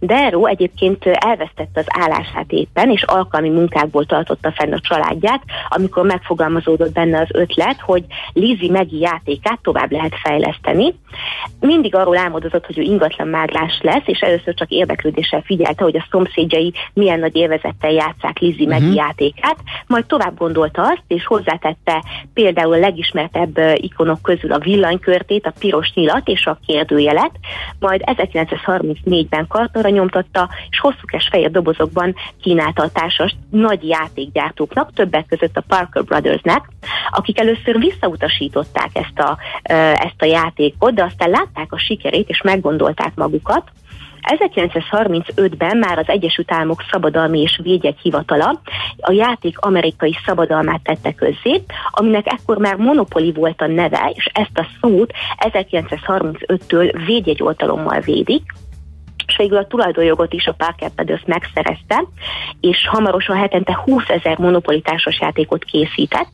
[0.02, 6.94] Darrow egyébként elvesztette az állását éppen, és alkalmi munkákból tartotta fenn a családját, amikor megfogalmazódott
[6.94, 10.96] benne az ötlet, hogy Lizzie Megi játékát tovább lehet fejleszteni.
[11.60, 16.08] Mindig arról álmodozott, hogy ő ingatlan máglás lesz, és először csak érdeklődéssel figyelte, hogy a
[16.12, 18.94] szomszédjai milyen nagy élvezettel játszák Lizzie Megi Mhm.
[18.94, 19.58] játékát,
[19.88, 25.92] majd tovább gondolta azt, és hozzátette például a legismertebb ikonok közül a villanykörtét, a piros
[25.94, 27.32] nyilat és a kérdőjelet,
[27.80, 35.58] majd 1934-ben kartonra nyomtatta, és hosszúkes fehér dobozokban kínálta a társast nagy játékgyártóknak, többek között
[35.58, 36.70] a Parker Brothersnek,
[37.10, 39.38] akik először visszautasították ezt a,
[39.94, 43.72] ezt a játékot, de aztán látták a sikerét, és meggondolták magukat,
[44.26, 48.62] 1935-ben már az Egyesült Államok Szabadalmi és Védjegy Hivatala
[48.98, 54.58] a játék amerikai szabadalmát tette közzé, aminek ekkor már monopoli volt a neve, és ezt
[54.58, 58.44] a szót 1935-től védjegyoltalommal védik,
[59.28, 62.04] és végül a tulajdonjogot is a Parker Brothers megszerezte,
[62.60, 66.30] és hamarosan hetente 20 ezer monopoli társasjátékot készített,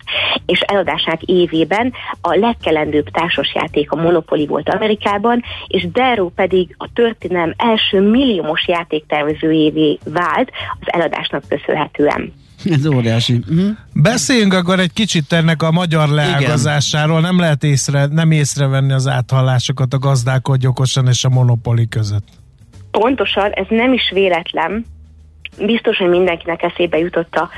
[0.46, 7.54] és eladásának évében a legkelendőbb társasjáték a Monopoly volt Amerikában, és Darrow pedig a történelem
[7.58, 12.34] első milliómos játéktervezőjévé vált az eladásnak köszönhetően.
[12.66, 13.34] Ez óriási.
[13.34, 13.70] Uh-huh.
[13.94, 17.22] Beszéljünk akkor egy kicsit ennek a magyar leágazásáról.
[17.22, 22.41] Nem lehet észre, nem észrevenni az áthallásokat a gazdálkodj okosan és a Monopoly között.
[22.92, 24.86] Pontosan, ez nem is véletlen,
[25.58, 27.50] biztos, hogy mindenkinek eszébe jutott a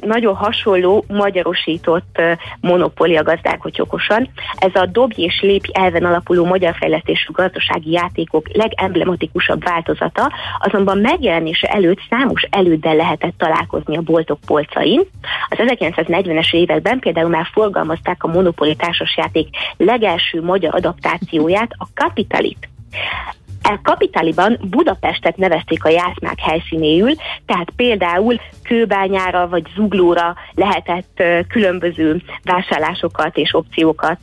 [0.00, 2.20] nagyon hasonló, magyarosított
[2.60, 4.28] monopólia gazdálkodj okosan.
[4.54, 11.66] Ez a dobj és lépj elven alapuló magyar fejlesztésű gazdasági játékok legemblematikusabb változata, azonban megjelenése
[11.68, 15.00] előtt számos előddel lehetett találkozni a boltok polcain.
[15.48, 22.68] Az 1940-es években például már forgalmazták a monopóli társasjáték legelső magyar adaptációját, a Kapitalit.
[23.68, 27.14] A kapitáliban Budapestet nevezték a játszmák helyszínéül,
[27.46, 34.18] tehát például kőbányára vagy zuglóra lehetett különböző vásárlásokat és opciókat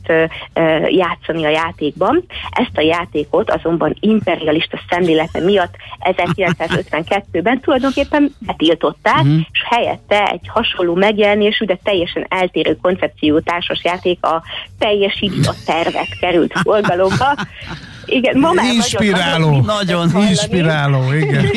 [0.86, 2.24] játszani a játékban.
[2.50, 9.38] Ezt a játékot azonban imperialista szemlélete miatt 1952-ben tulajdonképpen betiltották, uh-huh.
[9.52, 14.42] és helyette egy hasonló megjelenésű, de teljesen eltérő koncepció társasjáték a
[14.78, 17.34] teljesít a tervet került forgalomba.
[18.06, 19.50] Igen, ma már inspiráló.
[19.50, 21.46] Nagyon, nagyon, nagyon inspiráló, igen.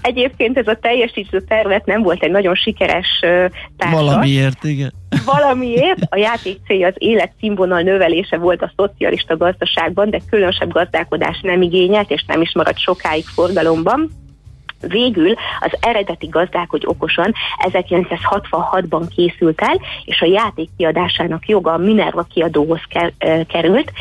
[0.00, 3.18] Egyébként ez a teljesítő tervet nem volt egy nagyon sikeres
[3.76, 4.00] társas.
[4.00, 4.92] Valamiért, igen.
[5.24, 11.62] Valamiért a játék célja az életszínvonal növelése volt a szocialista gazdaságban, de különösebb gazdálkodás nem
[11.62, 14.10] igényelt, és nem is maradt sokáig forgalomban.
[14.80, 22.22] Végül az eredeti gazdálkodj okosan 1966-ban készült el, és a játék kiadásának joga a Minerva
[22.22, 22.80] kiadóhoz
[23.48, 23.92] került.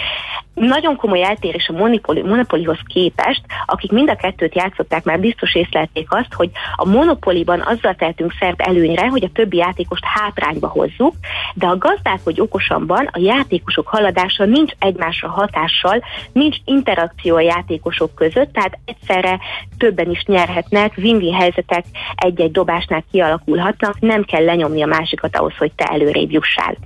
[0.54, 6.12] Nagyon komoly eltérés a Monopoly, Monopolyhoz képest, akik mind a kettőt játszották, már biztos észlelték
[6.12, 11.14] azt, hogy a Monopolyban azzal tehetünk szert előnyre, hogy a többi játékost hátrányba hozzuk,
[11.54, 18.54] de a gazdálkodj okosanban a játékosok haladása nincs egymásra hatással, nincs interakció a játékosok között,
[18.54, 19.40] tehát egyszerre
[19.78, 20.24] többen is
[20.70, 26.32] nyerhetnek, win-win helyzetek egy-egy dobásnál kialakulhatnak, nem kell lenyomni a másikat ahhoz, hogy te előrébb
[26.32, 26.78] jussál.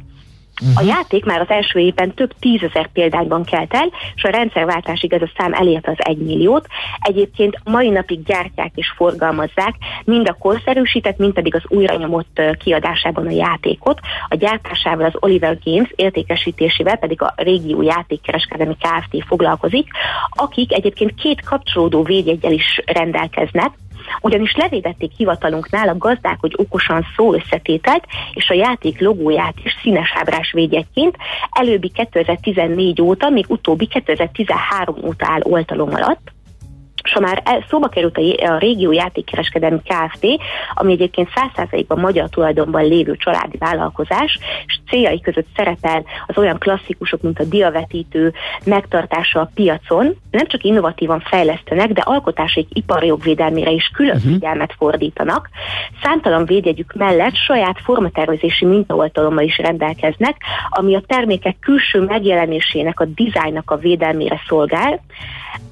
[0.61, 0.77] Uh-huh.
[0.77, 5.21] A játék már az első évben több tízezer példányban kelt el, és a rendszerváltásig ez
[5.21, 6.67] a szám elérte az egy milliót.
[6.99, 13.27] Egyébként mai napig gyártják és forgalmazzák mind a korszerűsített, mind pedig az újra nyomott kiadásában
[13.27, 13.99] a játékot.
[14.27, 19.25] A gyártásával az Oliver Games értékesítésével pedig a régió játékkereskedelmi Kft.
[19.27, 19.87] foglalkozik,
[20.29, 23.71] akik egyébként két kapcsolódó védjegyel is rendelkeznek,
[24.21, 30.13] ugyanis levédették hivatalunknál a gazdák, hogy okosan szó összetételt, és a játék logóját is színes
[30.15, 31.15] ábrás védjegyként,
[31.51, 36.31] előbbi 2014 óta, még utóbbi 2013 óta áll oltalom alatt,
[37.09, 40.25] és ha már szóba került a, a régió játékkereskedelmi Kft.,
[40.73, 47.21] ami egyébként 100%-ban magyar tulajdonban lévő családi vállalkozás, és céljai között szerepel az olyan klasszikusok,
[47.21, 48.33] mint a diavetítő
[48.65, 54.31] megtartása a piacon, nem csak innovatívan fejlesztenek, de alkotásaik iparjogvédelmére is külön uh-huh.
[54.31, 55.49] figyelmet fordítanak.
[56.03, 60.35] Számtalan védjegyük mellett saját formatervezési mintaoltalommal is rendelkeznek,
[60.69, 65.01] ami a termékek külső megjelenésének, a dizájnnak a védelmére szolgál.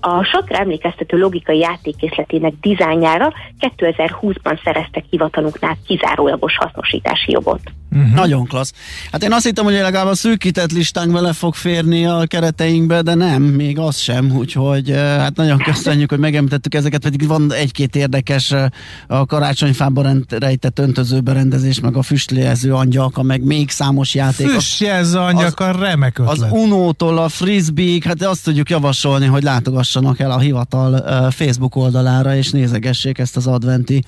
[0.01, 7.61] A sakra emlékeztető logikai játékészletének dizájnjára 2020-ban szereztek hivatalunknál kizárólagos hasznosítási jogot.
[7.91, 8.13] Uh-huh.
[8.13, 8.73] Nagyon klassz.
[9.11, 13.13] Hát én azt hittem, hogy legalább a szűkített listánk vele fog férni a kereteinkbe, de
[13.13, 17.95] nem, még az sem, úgyhogy eh, hát nagyon köszönjük, hogy megemlítettük ezeket, pedig van egy-két
[17.95, 18.65] érdekes eh,
[19.07, 24.47] a karácsonyfában rejtett öntözőberendezés, meg a füstléző angyalka, meg még számos játék.
[24.47, 26.37] Füstjelző angyalka, remek ötlet.
[26.37, 31.75] Az Unótól a frisbee hát azt tudjuk javasolni, hogy látogassanak el a hivatal eh, Facebook
[31.75, 34.03] oldalára, és nézegessék ezt az adventi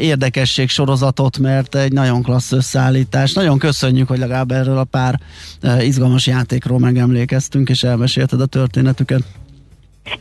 [0.00, 3.32] érdekesség sorozatot, mert egy nagyon klassz összeállítás.
[3.32, 5.20] Nagyon köszönjük, hogy legalább erről a pár
[5.80, 9.22] izgalmas játékról megemlékeztünk, és elmesélted a történetüket.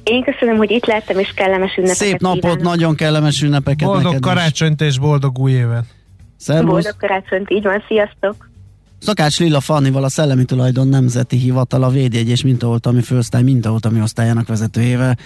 [0.04, 2.64] Én köszönöm, hogy itt lettem, és kellemes ünnepeket Szép napot, kívánok.
[2.64, 5.86] nagyon kellemes ünnepeket Boldog karácsonyt és boldog új évet!
[6.38, 6.72] Szervusz.
[6.72, 8.50] Boldog karácsonyt, így van, sziasztok!
[9.06, 14.48] Szakács Lilla Fannival a Szellemi Tulajdon Nemzeti Hivatal a védjegy és mintaoltalmi főosztály mintaoltalmi osztályának
[14.48, 15.18] vezetőjével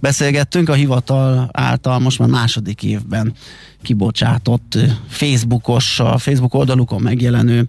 [0.00, 0.68] beszélgettünk.
[0.68, 3.32] A hivatal által most már második évben
[3.82, 7.68] kibocsátott Facebookos, a Facebook oldalukon megjelenő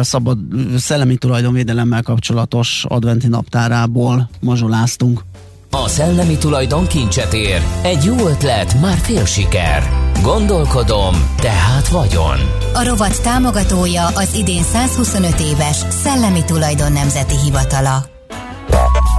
[0.00, 0.38] szabad
[0.76, 5.24] szellemi tulajdonvédelemmel kapcsolatos adventi naptárából mazsoláztunk.
[5.70, 7.62] A szellemi tulajdon kincset ér.
[7.82, 9.88] Egy jó ötlet, már fél siker.
[10.22, 12.38] Gondolkodom, tehát vagyon.
[12.74, 18.17] A rovat támogatója az idén 125 éves Szellemi Tulajdon Nemzeti Hivatala.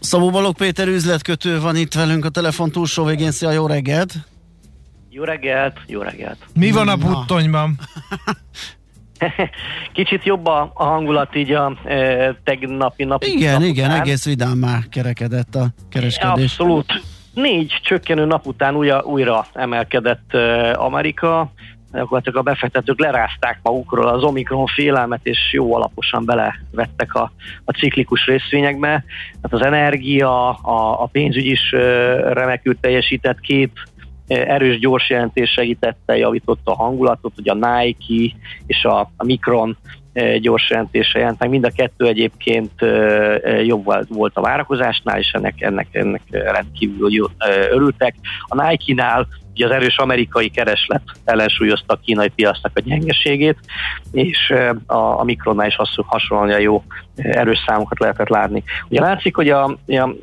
[0.00, 3.30] Szabó Balog Péter üzletkötő van itt velünk a telefon túlsó végén.
[3.30, 4.14] Szia, jó reggelt!
[5.10, 6.38] Jó reggelt, jó reggelt.
[6.54, 7.74] Mi van a puttonyban?
[9.92, 14.00] Kicsit jobb a, a hangulat így a e, tegnapi napi Igen, nap igen, után.
[14.00, 16.50] egész vidám már kerekedett a kereskedés.
[16.50, 17.02] Abszolút.
[17.34, 21.52] Négy csökkenő nap után újra, újra emelkedett e, Amerika.
[21.96, 27.32] Gyakorlatilag a befektetők lerázták magukról az Omikron félelmet, és jó alaposan belevettek a,
[27.64, 29.04] a ciklikus részvényekbe.
[29.42, 31.70] Hát az energia, a, a pénzügy is
[32.32, 33.72] remekül teljesített két
[34.26, 38.36] erős gyors jelentés segítette, javította a hangulatot, hogy a Nike
[38.66, 39.76] és a, a Micron
[40.40, 41.48] gyors jelentése jelent.
[41.48, 42.72] Mind a kettő egyébként
[43.64, 47.26] jobb volt a várakozásnál, és ennek, ennek, ennek rendkívül
[47.70, 48.14] örültek.
[48.46, 49.26] A Nike-nál
[49.56, 53.58] ugye az erős amerikai kereslet ellensúlyozta a kínai piacnak a gyengeségét,
[54.12, 54.54] és
[54.86, 55.76] a, a Mikronnál is
[56.06, 56.84] hasonlóan jó
[57.16, 58.62] erős számokat lehetett látni.
[58.88, 60.14] Ugye látszik, hogy a, a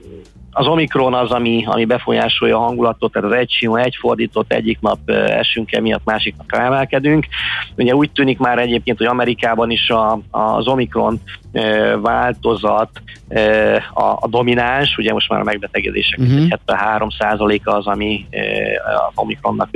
[0.53, 4.79] az Omikron az, ami, ami befolyásolja a hangulatot, tehát az egy sima, egy fordított, egyik
[4.79, 7.27] nap esünk emiatt, másik nap emelkedünk.
[7.75, 11.19] Ugye úgy tűnik már egyébként, hogy Amerikában is a, az Omikron
[12.01, 12.89] változat
[13.93, 16.47] a, a domináns, ugye most már a megbetegedések uh-huh.
[16.67, 18.25] 73%-a az, ami
[18.85, 19.69] az Omikronnak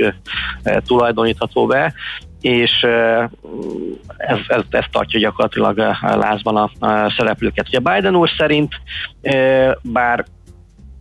[0.86, 1.94] tulajdonítható be
[2.40, 2.86] és
[4.16, 7.68] ez, ez, ez tartja gyakorlatilag lázban a, a szereplőket.
[7.68, 8.74] Ugye Biden úr szerint
[9.82, 10.24] bár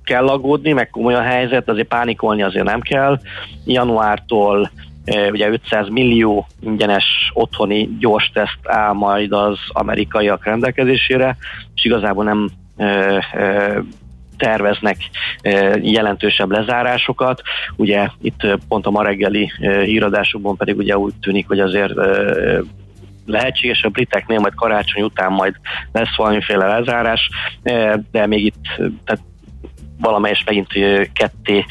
[0.07, 3.19] kell aggódni, meg komoly a helyzet, azért pánikolni azért nem kell.
[3.65, 4.71] Januártól
[5.31, 11.37] ugye 500 millió ingyenes otthoni gyors teszt áll majd az amerikaiak rendelkezésére,
[11.75, 12.49] és igazából nem
[14.37, 14.97] terveznek
[15.81, 17.41] jelentősebb lezárásokat.
[17.75, 19.51] Ugye itt pont a ma reggeli
[19.85, 21.93] híradásokban pedig ugye úgy tűnik, hogy azért
[23.25, 25.55] lehetséges a briteknél majd karácsony után majd
[25.91, 27.29] lesz valamiféle lezárás,
[28.11, 28.65] de még itt
[29.05, 29.23] tehát
[29.99, 30.73] valamelyes megint
[31.13, 31.65] ketté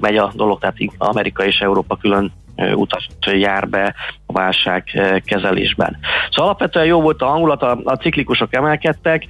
[0.00, 2.32] megy a dolog, tehát Amerika és Európa külön
[2.74, 3.94] utat jár be
[4.26, 4.84] a válság
[5.24, 5.98] kezelésben.
[6.30, 9.24] Szóval alapvetően jó volt a hangulat, a, a ciklikusok emelkedtek,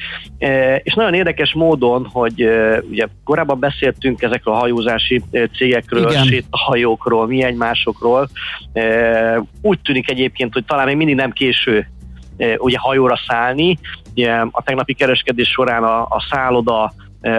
[0.83, 2.49] és nagyon érdekes módon, hogy
[2.91, 5.23] ugye korábban beszéltünk ezekről a hajózási
[5.57, 8.29] cégekről, sétahajókról, mi egymásokról.
[9.63, 11.87] Úgy tűnik egyébként, hogy talán még mindig nem késő
[12.59, 13.79] ugye hajóra szállni.
[14.51, 16.93] A tegnapi kereskedés során a, a szálloda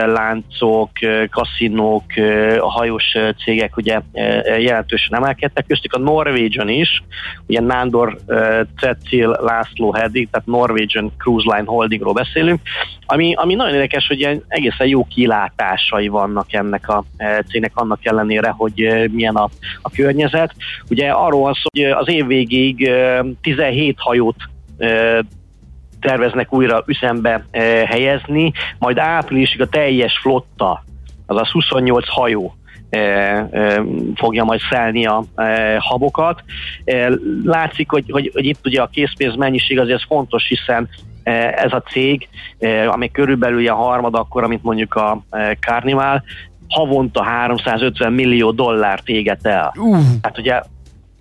[0.05, 0.89] láncok,
[1.29, 2.03] kaszinók,
[2.59, 4.01] a hajós cégek ugye
[4.59, 7.03] jelentősen emelkedtek, köztük a Norwegian is,
[7.47, 8.17] ugye Nándor
[8.77, 12.61] Cecil László Hedig, tehát Norwegian Cruise Line Holdingról beszélünk,
[13.05, 17.03] ami, ami nagyon érdekes, hogy egészen jó kilátásai vannak ennek a
[17.47, 19.49] cégnek, annak ellenére, hogy milyen a,
[19.81, 20.53] a környezet.
[20.89, 22.91] Ugye arról van szó, hogy az év végéig
[23.41, 24.35] 17 hajót
[26.01, 30.83] terveznek újra üzembe eh, helyezni, majd áprilisig a teljes flotta,
[31.25, 32.55] azaz 28 hajó
[32.89, 33.83] eh, eh,
[34.15, 35.23] fogja majd szelni a
[35.79, 36.43] habokat.
[37.43, 40.89] Látszik, hogy, hogy, hogy itt ugye a készpénz mennyiség azért fontos, hiszen
[41.55, 42.27] ez a cég,
[42.87, 45.23] ami körülbelül a harmad akkor, amit mondjuk a
[45.59, 46.23] Carnival,
[46.67, 49.73] havonta 350 millió dollárt éget el.
[49.77, 49.97] Uh.
[50.21, 50.61] Hát ugye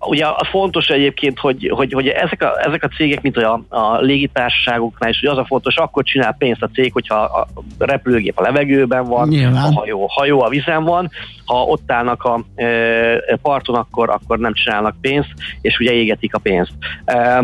[0.05, 3.99] Ugye a fontos egyébként, hogy, hogy, hogy ezek, a, ezek a cégek, mint a, a
[3.99, 7.47] légitársaságoknál is, hogy az a fontos, akkor csinál pénzt a cég, hogyha a
[7.77, 9.63] repülőgép a levegőben van, Nyilván.
[9.63, 11.09] a hajó, hajó a vizen van,
[11.45, 16.39] ha ott állnak a e, parton, akkor, akkor nem csinálnak pénzt, és ugye égetik a
[16.39, 16.73] pénzt.
[17.05, 17.43] E,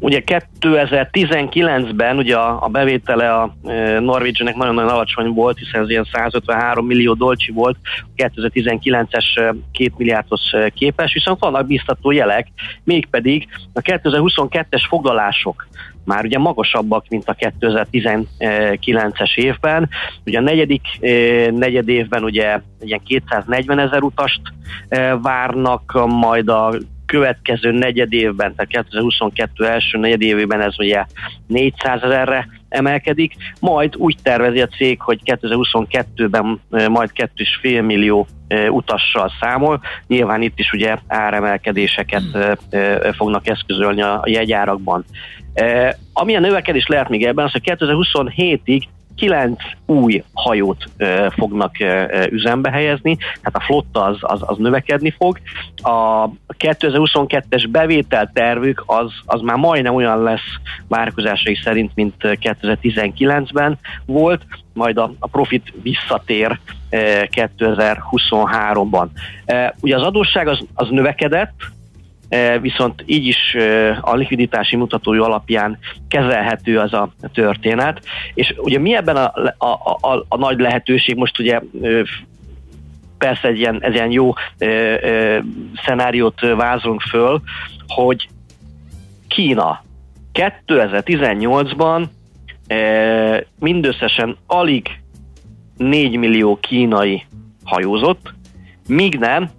[0.00, 0.22] Ugye
[0.60, 6.86] 2019-ben ugye a, a bevétele a e, Norwegiannek nagyon-nagyon alacsony volt, hiszen ez ilyen 153
[6.86, 7.76] millió dolcsi volt,
[8.16, 9.56] 2019-es 2
[9.96, 12.48] milliárdhoz képes, viszont vannak biztató jelek,
[12.84, 15.68] mégpedig a 2022-es foglalások
[16.04, 19.88] már ugye magasabbak, mint a 2019-es évben.
[20.26, 20.82] Ugye a negyedik
[21.50, 24.40] negyed évben ugye ilyen 240 ezer utast
[25.22, 26.74] várnak, majd a
[27.08, 31.04] következő negyed évben, tehát 2022 első negyed évében ez ugye
[31.46, 38.26] 400 ezerre emelkedik, majd úgy tervezi a cég, hogy 2022-ben majd 2,5 millió
[38.70, 39.80] utassal számol.
[40.06, 42.22] Nyilván itt is ugye áremelkedéseket
[43.16, 45.04] fognak eszközölni a jegyárakban.
[46.12, 48.82] Ami a növekedés lehet még ebben, az, hogy 2027-ig
[49.18, 55.10] kilenc új hajót ö, fognak ö, üzembe helyezni, tehát a flotta az, az, az növekedni
[55.10, 55.38] fog.
[55.76, 60.54] A 2022-es bevételtervük az, az már majdnem olyan lesz
[60.88, 64.42] várakozásai szerint, mint 2019-ben volt,
[64.72, 66.58] majd a, a profit visszatér
[66.90, 69.08] 2023-ban.
[69.80, 71.54] Ugye az adósság az, az növekedett,
[72.60, 78.00] viszont így is e, a likviditási mutatói alapján kezelhető az a történet.
[78.34, 79.66] És ugye mi ebben a, a,
[80.00, 81.60] a, a nagy lehetőség, most ugye
[83.18, 84.66] persze egy ilyen, egy ilyen jó ö,
[85.02, 85.38] ö,
[85.84, 87.40] szenáriót vázolunk föl,
[87.86, 88.28] hogy
[89.28, 89.82] Kína
[90.32, 92.04] 2018-ban
[92.68, 95.00] ö, mindösszesen alig
[95.76, 97.24] 4 millió kínai
[97.64, 98.32] hajózott,
[98.88, 99.50] míg nem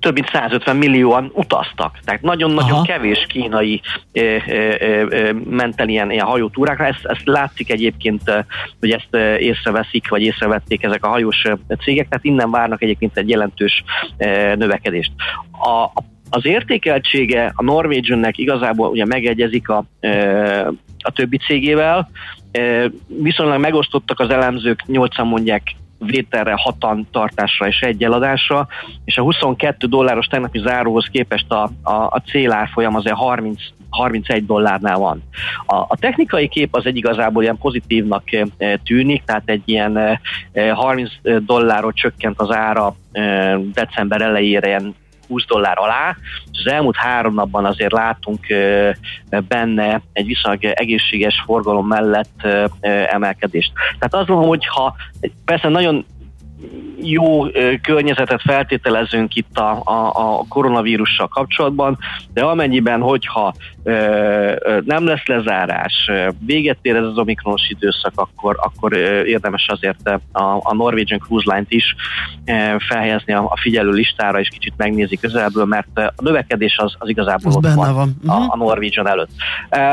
[0.00, 1.98] több mint 150 millióan utaztak.
[2.04, 3.80] Tehát nagyon-nagyon kevés kínai
[4.12, 6.86] e, e, e, ment el ilyen, ilyen hajótúrákra.
[6.86, 8.22] Ezt, ezt látszik egyébként,
[8.80, 11.42] hogy ezt észreveszik, vagy észrevették ezek a hajós
[11.82, 13.84] cégek, tehát innen várnak egyébként egy jelentős
[14.16, 15.12] e, növekedést.
[15.52, 19.84] A, az értékeltsége a Norwegiannek igazából ugye megegyezik a,
[20.98, 22.10] a többi cégével,
[23.06, 25.62] viszonylag megosztottak az elemzők, nyolcan mondják
[26.06, 28.66] vételre, hatan tartásra és egy eladásra,
[29.04, 34.98] és a 22 dolláros tegnapi záróhoz képest a, a, a célárfolyam azért 30 31 dollárnál
[34.98, 35.22] van.
[35.66, 38.24] A, a technikai kép az egy igazából ilyen pozitívnak
[38.84, 40.20] tűnik, tehát egy ilyen
[40.74, 41.10] 30
[41.44, 42.96] dollárot csökkent az ára
[43.72, 44.94] december elejére ilyen
[45.30, 46.16] 20 dollár alá,
[46.52, 48.46] az elmúlt három napban azért látunk
[49.48, 52.46] benne egy viszonylag egészséges forgalom mellett
[53.06, 53.72] emelkedést.
[53.98, 54.96] Tehát azt mondom, hogy ha
[55.44, 56.06] persze nagyon
[57.02, 57.46] jó
[57.82, 61.98] környezetet feltételezünk itt a, a, a koronavírussal kapcsolatban,
[62.32, 63.54] de amennyiben, hogyha
[64.84, 66.10] nem lesz lezárás,
[66.46, 68.92] véget ér ez az omikronos időszak, akkor, akkor
[69.26, 71.94] érdemes azért a, a Norwegian Cruise Line-t is
[72.78, 77.48] felhelyezni a, a figyelő listára, és kicsit megnézi közelből, mert a növekedés az, az igazából
[77.50, 78.16] az ott van, van.
[78.26, 79.30] A, a Norwegian előtt.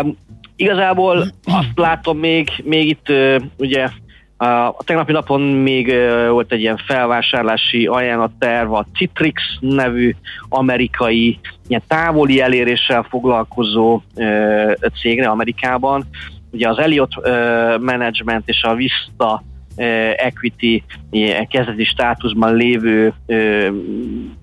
[0.02, 0.18] Um,
[0.56, 3.12] igazából azt látom még, még itt
[3.58, 3.90] ugye
[4.38, 5.94] a tegnapi napon még
[6.30, 10.16] volt egy ilyen felvásárlási ajánlatterv a Citrix nevű
[10.50, 14.02] amerikai ilyen távoli eléréssel foglalkozó
[15.02, 16.04] cégre Amerikában.
[16.52, 17.12] Ugye az Elliott
[17.80, 19.44] Management és a Vista
[20.16, 20.84] equity
[21.50, 23.14] kezdeti státuszban lévő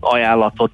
[0.00, 0.72] ajánlatot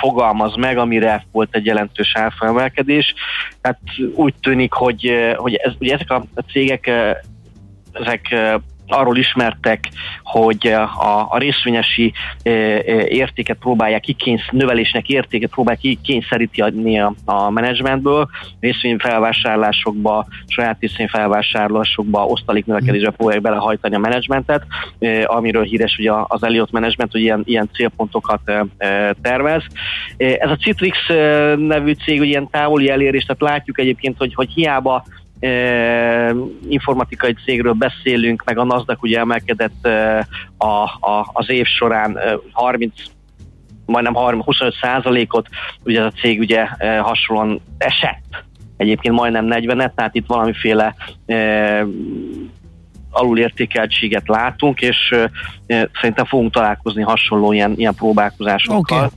[0.00, 3.14] fogalmaz meg, amire volt egy jelentős árfolyamelkedés.
[3.60, 3.80] Tehát
[4.14, 6.90] úgy tűnik, hogy, hogy ez, ugye ezek a cégek
[7.92, 8.34] ezek
[8.92, 9.88] arról ismertek,
[10.22, 12.12] hogy a, a részvényesi
[13.08, 18.28] értéket próbálják kikénysz, növelésnek értéket próbálják kikényszeríteni a, a menedzsmentből,
[18.60, 23.14] részvény felvásárlásokba, saját részvény felvásárlásokba, osztalék növekedésbe mm.
[23.14, 24.66] próbálják belehajtani a menedzsmentet,
[25.24, 28.40] amiről híres ugye az Elliott Management, hogy ilyen, ilyen célpontokat
[29.22, 29.62] tervez.
[30.16, 30.98] Ez a Citrix
[31.56, 35.04] nevű cég, hogy ilyen távoli elérés, tehát látjuk egyébként, hogy, hogy hiába
[36.68, 39.86] informatikai cégről beszélünk, meg a NASDAQ ugye emelkedett
[40.56, 42.18] a, a, az év során
[42.52, 42.92] 30
[43.86, 45.48] majdnem 30, 25 százalékot,
[45.84, 46.66] ugye ez a cég ugye
[47.00, 48.44] hasonlóan esett,
[48.76, 50.94] egyébként majdnem 40-et, tehát itt valamiféle
[51.26, 51.86] e,
[53.10, 54.96] alulértékeltséget látunk, és
[55.66, 59.10] e, szerintem fogunk találkozni hasonló ilyen, ilyen próbálkozásokkal.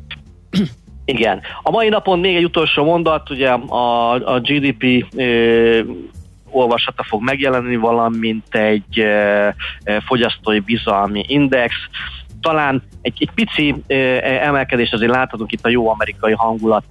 [0.49, 0.65] Okay.
[1.05, 1.41] Igen.
[1.61, 4.83] A mai napon még egy utolsó mondat, ugye a, a GDP
[5.17, 5.23] e,
[6.55, 11.75] olvasata fog megjelenni, valamint egy e, e, fogyasztói bizalmi index.
[12.41, 13.95] Talán egy, egy pici e,
[14.45, 16.85] emelkedést azért láthatunk itt a jó amerikai hangulat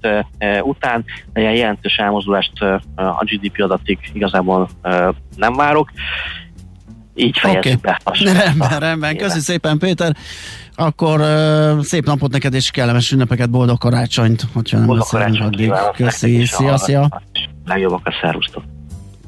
[0.63, 2.63] után, de ilyen jelentős elmozdulást
[2.95, 4.69] a GDP adatig igazából
[5.37, 5.91] nem várok.
[7.15, 7.97] Így fejezzük okay.
[8.25, 8.33] be.
[8.43, 9.17] Rendben, rendben.
[9.17, 10.17] Köszi szépen, Péter.
[10.75, 15.73] Akkor uh, szép napot neked, és kellemes ünnepeket, boldog karácsonyt, hogyha nem boldog beszélünk addig.
[15.97, 17.23] Köszi, szia, szia.
[17.65, 18.74] Legjobbak a szervusztok.